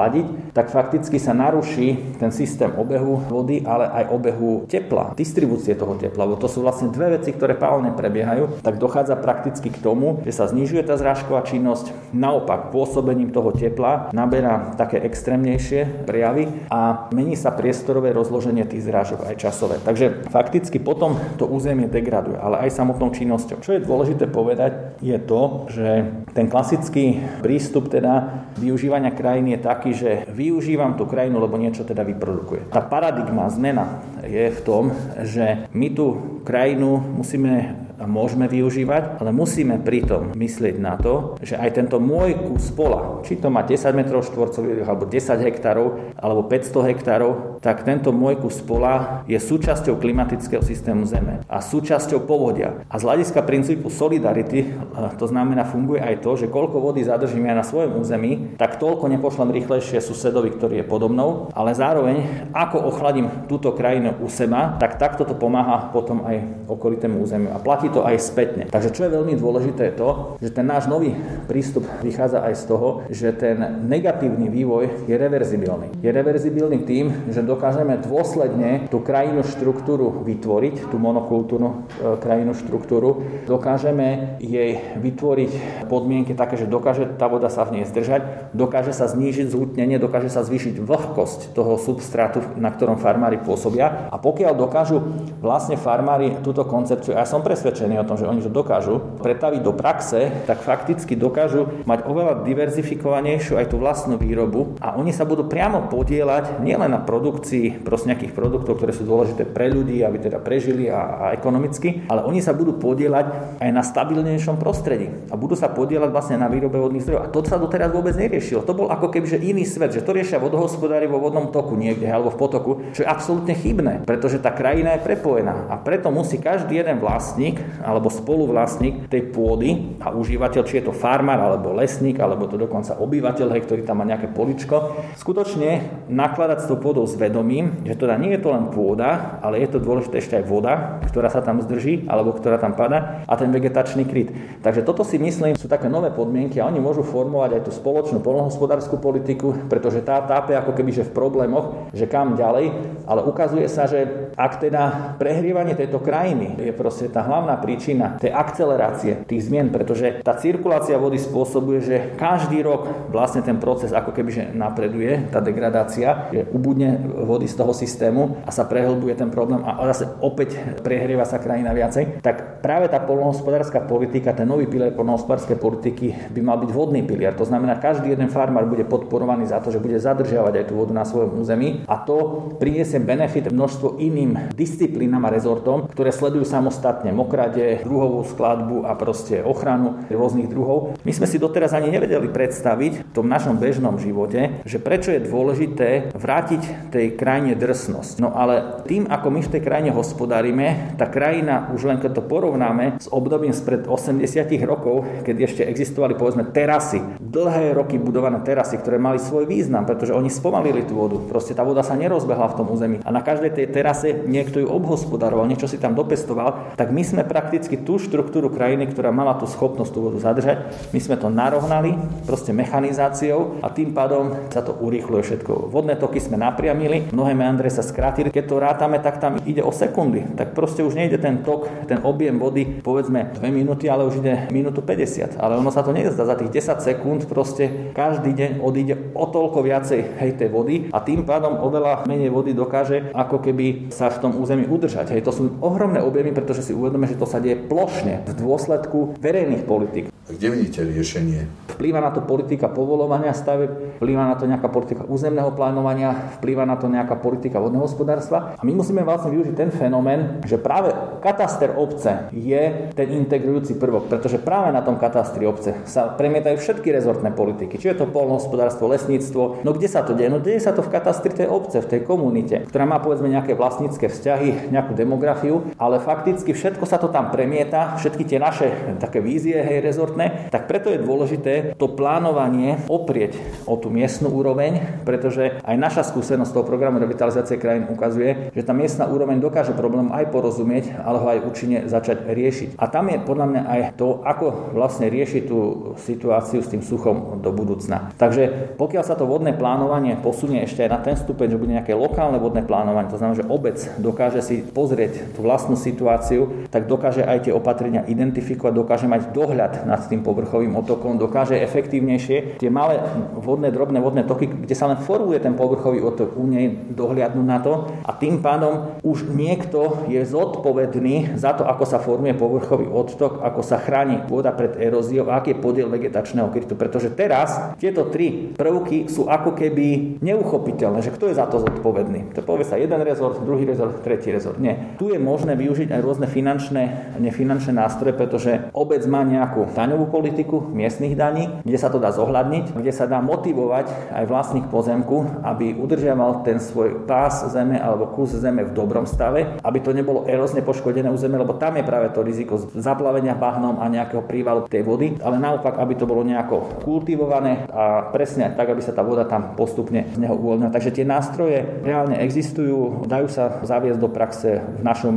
tak 0.55 0.71
fakticky 0.71 1.19
sa 1.19 1.35
naruší 1.35 2.15
ten 2.15 2.31
systém 2.31 2.71
obehu 2.79 3.27
vody, 3.27 3.65
ale 3.67 3.91
aj 3.91 4.03
obehu 4.15 4.63
tepla, 4.71 5.11
distribúcie 5.19 5.75
toho 5.75 5.99
tepla, 5.99 6.23
lebo 6.23 6.39
to 6.39 6.47
sú 6.47 6.63
vlastne 6.63 6.93
dve 6.93 7.19
veci, 7.19 7.35
ktoré 7.35 7.59
paralelne 7.59 7.91
prebiehajú, 7.91 8.63
tak 8.63 8.79
dochádza 8.79 9.19
prakticky 9.19 9.67
k 9.67 9.81
tomu, 9.83 10.23
že 10.23 10.31
sa 10.31 10.47
znižuje 10.47 10.85
tá 10.87 10.95
zrážková 10.95 11.43
činnosť, 11.43 12.08
naopak 12.13 12.73
pôsobením 12.73 13.29
toho 13.33 13.53
tepla 13.53 14.09
naberá 14.13 14.73
také 14.75 15.01
extrémnejšie 15.03 16.05
prejavy 16.05 16.69
a 16.69 17.09
mení 17.13 17.35
sa 17.37 17.53
priestorové 17.53 18.13
rozloženie 18.13 18.65
tých 18.65 18.85
zrážok 18.87 19.29
aj 19.29 19.35
časové. 19.37 19.75
Takže 19.81 20.29
fakticky 20.29 20.77
potom 20.81 21.17
to 21.37 21.45
územie 21.49 21.89
degraduje, 21.89 22.37
ale 22.37 22.67
aj 22.67 22.75
samotnou 22.75 23.13
činnosťou. 23.13 23.61
Čo 23.61 23.75
je 23.77 23.85
dôležité 23.85 24.25
povedať, 24.29 24.99
je 25.03 25.17
to, 25.17 25.69
že 25.71 25.87
ten 26.33 26.47
klasický 26.51 27.21
prístup 27.41 27.89
teda 27.89 28.45
využívania 28.59 29.13
krajiny 29.13 29.57
je 29.57 29.59
taký, 29.59 29.91
že 29.95 30.11
využívam 30.29 30.95
tú 30.95 31.09
krajinu, 31.09 31.41
lebo 31.41 31.57
niečo 31.57 31.87
teda 31.87 32.05
vyprodukuje. 32.05 32.69
Tá 32.69 32.83
paradigma, 32.83 33.49
zmena 33.49 34.01
je 34.23 34.51
v 34.53 34.59
tom, 34.61 34.93
že 35.25 35.65
my 35.73 35.87
tú 35.91 36.39
krajinu 36.45 37.01
musíme 37.01 37.88
môžeme 38.05 38.47
využívať, 38.47 39.19
ale 39.19 39.35
musíme 39.35 39.81
pritom 39.83 40.31
myslieť 40.35 40.75
na 40.79 40.95
to, 40.95 41.35
že 41.43 41.59
aj 41.59 41.75
tento 41.75 41.99
môj 41.99 42.35
kus 42.47 42.71
pola, 42.71 43.19
či 43.27 43.35
to 43.35 43.51
má 43.51 43.65
10 43.67 43.75
m 43.95 44.01
štvorcových, 44.07 44.87
alebo 44.87 45.03
10 45.07 45.47
hektárov, 45.49 45.87
alebo 46.15 46.41
500 46.47 46.89
hektárov, 46.93 47.31
tak 47.59 47.83
tento 47.83 48.15
môj 48.15 48.39
kus 48.39 48.63
pola 48.63 49.23
je 49.27 49.35
súčasťou 49.35 49.99
klimatického 49.99 50.63
systému 50.63 51.03
Zeme 51.03 51.43
a 51.51 51.59
súčasťou 51.59 52.23
povodia. 52.23 52.87
A 52.87 52.95
z 52.99 53.03
hľadiska 53.03 53.43
princípu 53.43 53.91
solidarity, 53.91 54.71
to 55.19 55.25
znamená, 55.27 55.67
funguje 55.67 55.99
aj 55.99 56.23
to, 56.23 56.39
že 56.39 56.51
koľko 56.51 56.79
vody 56.79 57.03
zadržím 57.03 57.51
ja 57.51 57.55
na 57.57 57.65
svojom 57.65 57.99
území, 57.99 58.55
tak 58.55 58.79
toľko 58.79 59.11
nepošlem 59.11 59.51
rýchlejšie 59.51 59.99
susedovi, 59.99 60.55
ktorý 60.55 60.83
je 60.83 60.85
podobnou, 60.87 61.51
ale 61.51 61.75
zároveň, 61.75 62.47
ako 62.53 62.77
ochladím 62.93 63.27
túto 63.51 63.75
krajinu 63.75 64.15
u 64.23 64.29
seba, 64.31 64.77
tak 64.79 65.01
takto 65.01 65.25
to 65.27 65.35
pomáha 65.35 65.91
potom 65.91 66.23
aj 66.23 66.67
okolitému 66.69 67.19
územiu. 67.19 67.51
A 67.51 67.59
platí 67.59 67.88
to 67.91 68.05
aj 68.05 68.15
spätne. 68.21 68.63
Takže 68.69 68.93
čo 68.93 69.05
je 69.05 69.15
veľmi 69.15 69.33
dôležité 69.35 69.89
je 69.89 69.97
to, 69.97 70.09
že 70.43 70.49
ten 70.53 70.65
náš 70.67 70.85
nový 70.85 71.15
prístup 71.49 71.87
vychádza 72.03 72.45
aj 72.45 72.53
z 72.59 72.63
toho, 72.69 72.89
že 73.09 73.33
ten 73.33 73.57
negatívny 73.87 74.51
vývoj 74.51 75.07
je 75.09 75.15
reverzibilný. 75.15 75.89
Je 76.03 76.09
reverzibilný 76.11 76.85
tým, 76.85 77.31
že 77.33 77.41
dokážeme 77.41 77.97
dôsledne 78.01 78.91
tú 78.91 79.01
krajinu 79.01 79.41
štruktúru 79.41 80.21
vytvoriť, 80.27 80.91
tú 80.91 80.97
monokultúrnu 80.99 81.69
e, 81.69 81.75
krajinu 82.19 82.53
štruktúru, 82.53 83.23
dokážeme 83.47 84.37
jej 84.43 84.77
vytvoriť 84.99 85.85
podmienky 85.87 86.35
také, 86.35 86.59
že 86.59 86.69
dokáže 86.69 87.07
tá 87.15 87.25
voda 87.25 87.47
sa 87.47 87.65
v 87.65 87.81
nej 87.81 87.85
zdržať, 87.87 88.53
dokáže 88.53 88.91
sa 88.91 89.07
znížiť 89.07 89.49
zhutnenie, 89.49 89.97
dokáže 89.97 90.29
sa 90.29 90.43
zvýšiť 90.43 90.83
vlhkosť 90.83 91.55
toho 91.55 91.79
substrátu, 91.79 92.43
na 92.59 92.69
ktorom 92.69 92.99
farmári 92.99 93.39
pôsobia. 93.39 94.11
A 94.11 94.19
pokiaľ 94.19 94.53
dokážu 94.53 94.99
vlastne 95.39 95.79
farmári 95.79 96.43
túto 96.43 96.67
koncepciu, 96.67 97.15
ja 97.15 97.23
som 97.23 97.39
presvedčený, 97.39 97.78
presvedčení 97.79 97.95
o 97.95 98.07
tom, 98.07 98.19
že 98.19 98.27
oni 98.27 98.43
to 98.43 98.51
dokážu 98.51 98.99
pretaviť 99.23 99.61
do 99.63 99.71
praxe, 99.71 100.27
tak 100.43 100.59
fakticky 100.59 101.15
dokážu 101.15 101.71
mať 101.87 102.03
oveľa 102.03 102.43
diverzifikovanejšiu 102.43 103.55
aj 103.55 103.71
tú 103.71 103.79
vlastnú 103.79 104.19
výrobu 104.19 104.75
a 104.83 104.99
oni 104.99 105.15
sa 105.15 105.23
budú 105.23 105.47
priamo 105.47 105.87
podielať 105.87 106.59
nielen 106.59 106.91
na 106.91 106.99
produkcii 106.99 107.79
proste 107.87 108.11
nejakých 108.11 108.35
produktov, 108.35 108.75
ktoré 108.75 108.91
sú 108.91 109.07
dôležité 109.07 109.47
pre 109.47 109.71
ľudí, 109.71 110.03
aby 110.03 110.19
teda 110.19 110.43
prežili 110.43 110.91
a, 110.91 111.31
a 111.31 111.37
ekonomicky, 111.39 112.03
ale 112.11 112.27
oni 112.27 112.43
sa 112.43 112.51
budú 112.51 112.75
podielať 112.75 113.55
aj 113.63 113.69
na 113.71 113.79
stabilnejšom 113.79 114.59
prostredí 114.59 115.07
a 115.31 115.39
budú 115.39 115.55
sa 115.55 115.71
podielať 115.71 116.09
vlastne 116.11 116.35
na 116.35 116.51
výrobe 116.51 116.75
vodných 116.75 117.07
zdrojov. 117.07 117.23
A 117.23 117.31
to 117.31 117.39
sa 117.47 117.55
doteraz 117.55 117.95
vôbec 117.95 118.11
neriešilo. 118.19 118.67
To 118.67 118.75
bol 118.75 118.91
ako 118.91 119.07
keby 119.07 119.39
iný 119.39 119.63
svet, 119.63 119.95
že 119.95 120.03
to 120.03 120.11
riešia 120.11 120.41
vodohospodári 120.41 121.07
vo 121.07 121.21
vodnom 121.21 121.53
toku 121.53 121.79
niekde 121.79 122.09
alebo 122.11 122.33
v 122.33 122.41
potoku, 122.41 122.71
čo 122.91 123.05
je 123.05 123.07
absolútne 123.07 123.55
chybné, 123.55 124.03
pretože 124.03 124.41
tá 124.41 124.51
krajina 124.51 124.99
je 124.99 125.05
prepojená 125.05 125.69
a 125.71 125.79
preto 125.79 126.09
musí 126.09 126.41
každý 126.41 126.81
jeden 126.81 126.97
vlastník 126.97 127.61
alebo 127.81 128.11
spoluvlastník 128.11 129.07
tej 129.07 129.31
pôdy 129.31 129.99
a 130.01 130.11
užívateľ, 130.13 130.61
či 130.65 130.81
je 130.81 130.89
to 130.89 130.93
farmár 130.95 131.39
alebo 131.39 131.75
lesník, 131.75 132.19
alebo 132.19 132.49
to 132.49 132.57
dokonca 132.57 132.97
obyvateľ, 132.97 133.47
hej, 133.55 133.63
ktorý 133.65 133.81
tam 133.85 134.01
má 134.01 134.05
nejaké 134.05 134.31
poličko, 134.31 134.99
skutočne 135.15 136.05
nakladať 136.11 136.65
s 136.65 136.67
tou 136.69 136.77
pôdou 136.77 137.05
s 137.05 137.15
vedomím, 137.15 137.83
že 137.85 137.95
teda 137.95 138.15
nie 138.19 138.35
je 138.35 138.41
to 138.41 138.49
len 138.53 138.71
pôda, 138.71 139.39
ale 139.41 139.61
je 139.63 139.69
to 139.71 139.83
dôležité 139.83 140.21
ešte 140.21 140.35
aj 140.39 140.45
voda, 140.45 141.01
ktorá 141.07 141.31
sa 141.31 141.41
tam 141.41 141.63
zdrží, 141.63 142.05
alebo 142.05 142.35
ktorá 142.35 142.61
tam 142.61 142.75
pada 142.75 143.23
a 143.25 143.33
ten 143.35 143.49
vegetačný 143.49 144.05
kryt. 144.05 144.31
Takže 144.61 144.85
toto 144.85 145.01
si 145.01 145.17
myslím 145.17 145.55
sú 145.55 145.65
také 145.65 145.87
nové 145.87 146.13
podmienky 146.13 146.59
a 146.59 146.67
oni 146.67 146.77
môžu 146.77 147.01
formovať 147.01 147.59
aj 147.59 147.61
tú 147.65 147.71
spoločnú 147.73 148.21
polnohospodárskú 148.21 149.01
politiku, 149.01 149.55
pretože 149.71 150.05
tá 150.05 150.21
tápe 150.23 150.53
ako 150.53 150.75
keby 150.75 150.91
že 150.93 151.07
v 151.07 151.15
problémoch, 151.15 151.89
že 151.95 152.05
kam 152.05 152.37
ďalej, 152.37 152.71
ale 153.09 153.21
ukazuje 153.25 153.65
sa, 153.71 153.89
že 153.89 154.31
ak 154.35 154.61
teda 154.61 155.15
prehrievanie 155.17 155.73
tejto 155.73 155.97
krajiny 156.03 156.59
je 156.59 156.73
proste 156.75 157.09
tá 157.09 157.25
hlavná 157.25 157.48
príčina 157.57 158.21
tej 158.21 158.35
akcelerácie 158.35 159.25
tých 159.25 159.49
zmien, 159.49 159.73
pretože 159.73 160.21
tá 160.21 160.37
cirkulácia 160.37 160.99
vody 161.01 161.17
spôsobuje, 161.17 161.79
že 161.81 161.97
každý 162.19 162.61
rok 162.61 163.09
vlastne 163.09 163.41
ten 163.41 163.57
proces 163.57 163.95
ako 163.95 164.13
keby 164.13 164.29
že 164.29 164.43
napreduje, 164.53 165.31
tá 165.33 165.41
degradácia, 165.41 166.29
že 166.29 166.45
ubudne 166.53 166.99
vody 167.25 167.49
z 167.49 167.55
toho 167.57 167.73
systému 167.73 168.43
a 168.45 168.51
sa 168.51 168.67
prehlbuje 168.67 169.15
ten 169.15 169.31
problém 169.31 169.63
a 169.65 169.79
zase 169.89 170.09
opäť 170.19 170.59
prehrieva 170.83 171.23
sa 171.23 171.41
krajina 171.41 171.71
viacej, 171.71 172.21
tak 172.21 172.61
práve 172.61 172.91
tá 172.91 172.99
polnohospodárska 173.01 173.87
politika, 173.87 174.35
ten 174.35 174.45
nový 174.45 174.67
pilier 174.67 174.93
polnohospodárskej 174.93 175.57
politiky 175.57 176.07
by 176.33 176.41
mal 176.43 176.57
byť 176.59 176.69
vodný 176.73 177.01
pilier. 177.05 177.33
To 177.37 177.47
znamená, 177.47 177.79
každý 177.79 178.11
jeden 178.11 178.27
farmár 178.27 178.67
bude 178.67 178.83
podporovaný 178.83 179.47
za 179.47 179.63
to, 179.63 179.71
že 179.71 179.81
bude 179.81 179.97
zadržiavať 179.97 180.53
aj 180.59 180.65
tú 180.67 180.73
vodu 180.75 180.93
na 180.93 181.05
svojom 181.07 181.39
území 181.39 181.85
a 181.87 182.01
to 182.03 182.49
priniesie 182.59 182.99
benefit 182.99 183.47
množstvo 183.53 184.01
iným 184.01 184.51
disciplínam 184.53 185.23
a 185.25 185.33
rezortom, 185.33 185.87
ktoré 185.91 186.11
sledujú 186.11 186.43
samostatne 186.43 187.13
mokré 187.13 187.38
výhrade, 187.39 187.87
druhovú 187.87 188.27
skladbu 188.27 188.83
a 188.83 188.99
proste 188.99 189.39
ochranu 189.39 190.03
rôznych 190.11 190.51
druhov. 190.51 190.99
My 191.07 191.15
sme 191.15 191.23
si 191.23 191.39
doteraz 191.39 191.71
ani 191.71 191.87
nevedeli 191.87 192.27
predstaviť 192.27 192.93
v 193.07 193.13
tom 193.15 193.31
našom 193.31 193.55
bežnom 193.55 193.95
živote, 193.95 194.59
že 194.67 194.75
prečo 194.83 195.15
je 195.15 195.23
dôležité 195.23 196.11
vrátiť 196.11 196.91
tej 196.91 197.15
krajine 197.15 197.55
drsnosť. 197.55 198.19
No 198.19 198.35
ale 198.35 198.83
tým, 198.83 199.07
ako 199.07 199.27
my 199.31 199.39
v 199.39 199.51
tej 199.55 199.61
krajine 199.63 199.95
hospodárime, 199.95 200.99
tá 200.99 201.07
krajina, 201.07 201.71
už 201.71 201.87
len 201.87 202.03
keď 202.03 202.19
to 202.19 202.23
porovnáme 202.27 202.99
s 202.99 203.07
obdobím 203.07 203.55
spred 203.55 203.87
80 203.87 204.19
rokov, 204.67 205.07
keď 205.23 205.35
ešte 205.47 205.63
existovali 205.63 206.19
povedzme 206.19 206.51
terasy, 206.51 206.99
dlhé 207.23 207.71
roky 207.71 207.95
budované 207.95 208.43
terasy, 208.43 208.75
ktoré 208.75 208.99
mali 208.99 209.15
svoj 209.15 209.47
význam, 209.47 209.87
pretože 209.87 210.11
oni 210.11 210.27
spomalili 210.27 210.83
tú 210.83 210.99
vodu. 210.99 211.15
Proste 211.23 211.55
tá 211.55 211.63
voda 211.63 211.87
sa 211.87 211.95
nerozbehla 211.95 212.51
v 212.51 212.57
tom 212.59 212.67
území. 212.67 212.99
A 213.07 213.15
na 213.15 213.23
každej 213.23 213.55
tej 213.55 213.67
terase 213.71 214.11
niekto 214.27 214.59
ju 214.59 214.67
obhospodaroval, 214.67 215.47
niečo 215.47 215.71
si 215.71 215.79
tam 215.79 215.95
dopestoval, 215.95 216.75
tak 216.75 216.91
my 216.91 217.03
sme 217.05 217.23
prakticky 217.29 217.77
tú 217.77 218.01
štruktúru 218.01 218.49
krajiny, 218.49 218.89
ktorá 218.89 219.13
mala 219.13 219.37
tú 219.37 219.45
schopnosť 219.45 219.91
tú 219.93 219.99
vodu 220.09 220.17
zadržať, 220.17 220.73
my 220.89 220.99
sme 220.99 221.15
to 221.21 221.29
narohnali 221.29 221.93
proste 222.25 222.49
mechanizáciou 222.49 223.61
a 223.61 223.69
tým 223.69 223.93
pádom 223.93 224.49
sa 224.49 224.65
to 224.65 224.73
urýchluje 224.73 225.21
všetko. 225.21 225.69
Vodné 225.69 225.93
toky 225.93 226.17
sme 226.17 226.41
napriamili, 226.41 227.13
mnohé 227.13 227.37
meandre 227.37 227.69
sa 227.69 227.85
skrátili. 227.85 228.33
Keď 228.33 228.45
to 228.49 228.55
rátame, 228.57 228.97
tak 228.97 229.21
tam 229.21 229.37
ide 229.45 229.61
o 229.61 229.69
sekundy. 229.69 230.25
Tak 230.33 230.57
proste 230.57 230.81
už 230.81 230.97
nejde 230.97 231.21
ten 231.21 231.45
tok, 231.45 231.69
ten 231.85 232.01
objem 232.01 232.41
vody, 232.41 232.81
povedzme 232.81 233.37
2 233.37 233.45
minúty, 233.53 233.85
ale 233.85 234.09
už 234.09 234.25
ide 234.25 234.49
minútu 234.49 234.81
50. 234.81 235.37
Ale 235.37 235.61
ono 235.61 235.69
sa 235.69 235.85
to 235.85 235.93
nezdá 235.93 236.25
za 236.25 236.33
tých 236.33 236.65
10 236.65 236.81
sekúnd 236.81 237.29
proste 237.29 237.93
každý 237.93 238.33
deň 238.33 238.51
odíde 238.63 238.95
o 239.13 239.27
toľko 239.29 239.61
viacej 239.61 239.99
hej 240.17 240.31
tej 240.39 240.49
vody 240.49 240.87
a 240.95 241.03
tým 241.03 241.27
pádom 241.27 241.59
oveľa 241.59 242.07
menej 242.07 242.31
vody 242.31 242.55
dokáže 242.55 243.11
ako 243.11 243.43
keby 243.43 243.91
sa 243.91 244.07
v 244.07 244.21
tom 244.23 244.31
území 244.39 244.63
udržať. 244.65 245.11
Hej, 245.11 245.27
to 245.27 245.35
sú 245.35 245.43
ohromné 245.59 245.99
objemy, 245.99 246.31
pretože 246.31 246.63
si 246.63 246.71
uvedome, 246.71 247.03
že 247.05 247.18
to 247.19 247.27
sa 247.27 247.43
deje 247.43 247.59
plošne 247.59 248.23
v 248.23 248.31
dôsledku 248.39 249.19
verejných 249.19 249.67
politik. 249.67 250.07
A 250.29 250.37
kde 250.37 250.53
vidíte 250.53 250.85
riešenie? 250.85 251.49
Vplýva 251.73 252.05
na 252.05 252.13
to 252.13 252.21
politika 252.21 252.69
povolovania 252.69 253.33
staveb, 253.33 253.97
vplýva 253.97 254.29
na 254.29 254.37
to 254.37 254.45
nejaká 254.45 254.69
politika 254.69 255.01
územného 255.09 255.49
plánovania, 255.57 256.37
vplýva 256.37 256.69
na 256.69 256.77
to 256.77 256.85
nejaká 256.85 257.17
politika 257.17 257.57
vodného 257.57 257.89
hospodárstva. 257.89 258.53
A 258.53 258.61
my 258.61 258.77
musíme 258.77 259.01
vlastne 259.01 259.33
využiť 259.33 259.55
ten 259.57 259.73
fenomén, 259.73 260.37
že 260.45 260.61
práve 260.61 260.93
kataster 261.25 261.73
obce 261.73 262.29
je 262.29 262.93
ten 262.93 263.07
integrujúci 263.09 263.81
prvok, 263.81 264.05
pretože 264.05 264.37
práve 264.37 264.69
na 264.69 264.85
tom 264.85 265.01
katastri 265.01 265.49
obce 265.49 265.73
sa 265.89 266.13
premietajú 266.13 266.61
všetky 266.61 266.93
rezortné 266.93 267.33
politiky. 267.33 267.81
Či 267.81 267.97
je 267.97 268.05
to 268.05 268.13
polnohospodárstvo, 268.13 268.85
lesníctvo, 268.85 269.65
no 269.65 269.71
kde 269.73 269.89
sa 269.89 270.05
to 270.05 270.13
deje? 270.13 270.29
No 270.29 270.37
deje 270.37 270.61
sa 270.61 270.77
to 270.77 270.85
v 270.85 270.93
katastri 270.93 271.33
tej 271.33 271.49
obce, 271.49 271.81
v 271.81 271.89
tej 271.89 272.01
komunite, 272.05 272.69
ktorá 272.69 272.85
má 272.85 273.01
povedzme 273.01 273.33
nejaké 273.33 273.57
vlastnícke 273.57 274.05
vzťahy, 274.05 274.69
nejakú 274.69 274.93
demografiu, 274.93 275.73
ale 275.81 275.97
fakticky 275.97 276.53
všetko 276.53 276.85
sa 276.85 277.01
to 277.01 277.08
tam 277.09 277.33
premieta, 277.33 277.97
všetky 277.97 278.23
tie 278.25 278.39
naše 278.41 278.97
také 278.97 279.19
vízie, 279.19 279.57
hej, 279.59 279.81
rezortné, 279.83 280.49
tak 280.53 280.69
preto 280.69 280.93
je 280.93 281.01
dôležité 281.01 281.73
to 281.75 281.91
plánovanie 281.93 282.81
oprieť 282.87 283.37
o 283.65 283.77
tú 283.77 283.89
miestnu 283.89 284.29
úroveň, 284.29 285.01
pretože 285.03 285.61
aj 285.63 285.75
naša 285.77 286.03
skúsenosť 286.09 286.51
toho 286.53 286.65
programu 286.65 287.01
revitalizácie 287.01 287.57
krajín 287.57 287.89
ukazuje, 287.89 288.53
že 288.53 288.65
tá 288.65 288.73
miestna 288.75 289.09
úroveň 289.09 289.41
dokáže 289.41 289.73
problém 289.73 290.11
aj 290.13 290.29
porozumieť, 290.29 290.99
ale 291.01 291.17
ho 291.17 291.27
aj 291.27 291.39
účinne 291.47 291.79
začať 291.89 292.27
riešiť. 292.29 292.69
A 292.77 292.85
tam 292.91 293.09
je 293.09 293.17
podľa 293.23 293.45
mňa 293.49 293.61
aj 293.65 293.81
to, 293.95 294.21
ako 294.21 294.75
vlastne 294.75 295.09
riešiť 295.09 295.43
tú 295.49 295.59
situáciu 296.03 296.61
s 296.61 296.69
tým 296.69 296.83
suchom 296.83 297.39
do 297.41 297.49
budúcna. 297.49 298.13
Takže 298.19 298.75
pokiaľ 298.75 299.03
sa 299.03 299.15
to 299.15 299.25
vodné 299.25 299.55
plánovanie 299.55 300.19
posunie 300.19 300.61
ešte 300.61 300.85
aj 300.85 300.91
na 300.91 300.99
ten 300.99 301.15
stupeň, 301.15 301.47
že 301.55 301.59
bude 301.59 301.73
nejaké 301.73 301.95
lokálne 301.95 302.37
vodné 302.37 302.61
plánovanie, 302.61 303.09
to 303.09 303.17
znamená, 303.17 303.39
že 303.39 303.49
obec 303.49 303.79
dokáže 303.97 304.43
si 304.43 304.61
pozrieť 304.61 305.33
tú 305.33 305.41
vlastnú 305.41 305.79
situáciu, 305.79 306.67
tak 306.69 306.85
dokáže 306.85 306.98
aj 306.99 307.49
tie 307.49 307.53
opatrenia 307.55 308.03
identifikovať, 308.05 308.73
dokáže 308.75 309.07
mať 309.07 309.31
dohľad 309.31 309.87
nad 309.87 310.01
tým 310.05 310.21
povrchovým 310.21 310.75
otokom, 310.75 311.15
dokáže 311.15 311.55
efektívnejšie 311.59 312.59
tie 312.59 312.69
malé 312.71 312.99
vodné, 313.39 313.71
drobné 313.71 314.03
vodné 314.03 314.23
toky, 314.27 314.47
kde 314.47 314.75
sa 314.75 314.91
len 314.91 314.99
formuje 314.99 315.39
ten 315.39 315.55
povrchový 315.55 316.03
otok, 316.03 316.35
u 316.35 316.45
nej 316.45 316.71
dohliadnúť 316.91 317.47
na 317.47 317.59
to 317.63 317.87
a 318.05 318.11
tým 318.15 318.43
pádom 318.43 318.99
už 319.01 319.31
niekto 319.31 320.05
je 320.11 320.21
zodpovedný 320.25 321.39
za 321.39 321.55
to, 321.55 321.63
ako 321.65 321.83
sa 321.87 321.97
formuje 322.01 322.35
povrchový 322.35 322.87
odtok, 322.89 323.41
ako 323.41 323.61
sa 323.63 323.79
chráni 323.79 324.21
pôda 324.25 324.51
pred 324.51 324.75
eróziou 324.77 325.31
a 325.31 325.39
aký 325.39 325.55
je 325.55 325.61
podiel 325.61 325.87
vegetačného 325.87 326.51
krytu. 326.51 326.73
Pretože 326.75 327.13
teraz 327.13 327.75
tieto 327.77 328.07
tri 328.09 328.53
prvky 328.53 329.07
sú 329.07 329.29
ako 329.29 329.55
keby 329.55 330.19
neuchopiteľné, 330.19 330.99
že 331.05 331.13
kto 331.13 331.31
je 331.31 331.39
za 331.39 331.45
to 331.47 331.61
zodpovedný. 331.61 332.33
To 332.35 332.41
povie 332.43 332.65
sa 332.67 332.75
jeden 332.75 332.99
rezort, 333.01 333.41
druhý 333.43 333.65
rezort, 333.65 334.01
tretí 334.01 334.29
rezort. 334.33 334.57
Nie. 334.57 334.97
Tu 334.97 335.13
je 335.13 335.19
možné 335.21 335.55
využiť 335.55 335.93
aj 335.93 336.01
rôzne 336.01 336.27
finančné 336.27 336.88
a 337.15 337.17
nefinančné 337.17 337.73
nástroje, 337.73 338.13
pretože 338.17 338.71
obec 338.73 339.01
má 339.05 339.21
nejakú 339.25 339.71
daňovú 339.73 340.09
politiku 340.09 340.61
miestnych 340.71 341.13
daní, 341.13 341.61
kde 341.63 341.77
sa 341.79 341.87
to 341.91 342.01
dá 342.01 342.11
zohľadniť, 342.13 342.75
kde 342.75 342.91
sa 342.93 343.05
dá 343.05 343.21
motivovať 343.21 344.13
aj 344.13 344.25
vlastník 344.25 344.65
pozemku, 344.67 345.43
aby 345.45 345.77
udržiaval 345.77 346.41
ten 346.43 346.57
svoj 346.59 347.05
pás 347.05 347.45
zeme 347.49 347.79
alebo 347.79 348.11
kus 348.13 348.35
zeme 348.35 348.65
v 348.65 348.75
dobrom 348.75 349.05
stave, 349.09 349.59
aby 349.61 349.79
to 349.79 349.95
nebolo 349.95 350.25
erozne 350.29 350.61
poškodené 350.65 351.09
územie, 351.09 351.39
lebo 351.39 351.57
tam 351.57 351.77
je 351.77 351.83
práve 351.85 352.11
to 352.13 352.25
riziko 352.25 352.59
zaplavenia 352.75 353.33
bahnom 353.37 353.79
a 353.79 353.85
nejakého 353.89 354.25
prívalu 354.25 354.67
tej 354.67 354.83
vody, 354.85 355.17
ale 355.21 355.41
naopak, 355.41 355.79
aby 355.79 355.93
to 355.95 356.05
bolo 356.09 356.21
nejako 356.25 356.81
kultivované 356.83 357.65
a 357.69 358.09
presne 358.13 358.51
tak, 358.53 358.71
aby 358.71 358.81
sa 358.81 358.93
tá 358.95 359.01
voda 359.05 359.25
tam 359.25 359.53
postupne 359.55 360.07
z 360.09 360.17
neho 360.17 360.35
uvoľnila. 360.35 360.73
Takže 360.73 360.93
tie 360.93 361.05
nástroje 361.05 361.61
reálne 361.83 362.19
existujú, 362.21 363.05
dajú 363.09 363.27
sa 363.31 363.61
zaviesť 363.63 363.99
do 363.99 364.09
praxe 364.09 364.61
v 364.61 364.81
našom 364.81 365.15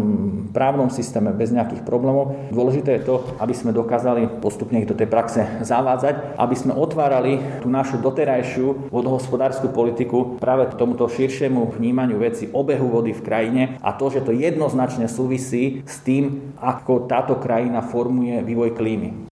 právnom 0.53 0.89
systéme 0.93 1.33
bez 1.33 1.51
nejakých 1.63 1.87
problémov. 1.87 2.51
Dôležité 2.51 2.99
je 2.99 3.07
to, 3.07 3.15
aby 3.39 3.55
sme 3.55 3.71
dokázali 3.71 4.43
postupne 4.43 4.83
ich 4.83 4.91
do 4.91 4.99
tej 4.99 5.07
praxe 5.07 5.47
zavádzať, 5.63 6.37
aby 6.37 6.55
sme 6.59 6.75
otvárali 6.75 7.63
tú 7.63 7.71
našu 7.71 8.03
doterajšiu 8.03 8.91
vodohospodárskú 8.91 9.71
politiku 9.71 10.37
práve 10.43 10.75
tomuto 10.75 11.07
širšiemu 11.07 11.79
vnímaniu 11.79 12.19
veci 12.19 12.51
obehu 12.51 12.91
vody 12.91 13.15
v 13.15 13.25
krajine 13.25 13.63
a 13.81 13.95
to, 13.95 14.11
že 14.11 14.27
to 14.27 14.35
jednoznačne 14.35 15.07
súvisí 15.07 15.87
s 15.87 16.03
tým, 16.03 16.53
ako 16.59 17.07
táto 17.07 17.39
krajina 17.39 17.81
formuje 17.81 18.43
vývoj 18.43 18.75
klímy. 18.75 19.32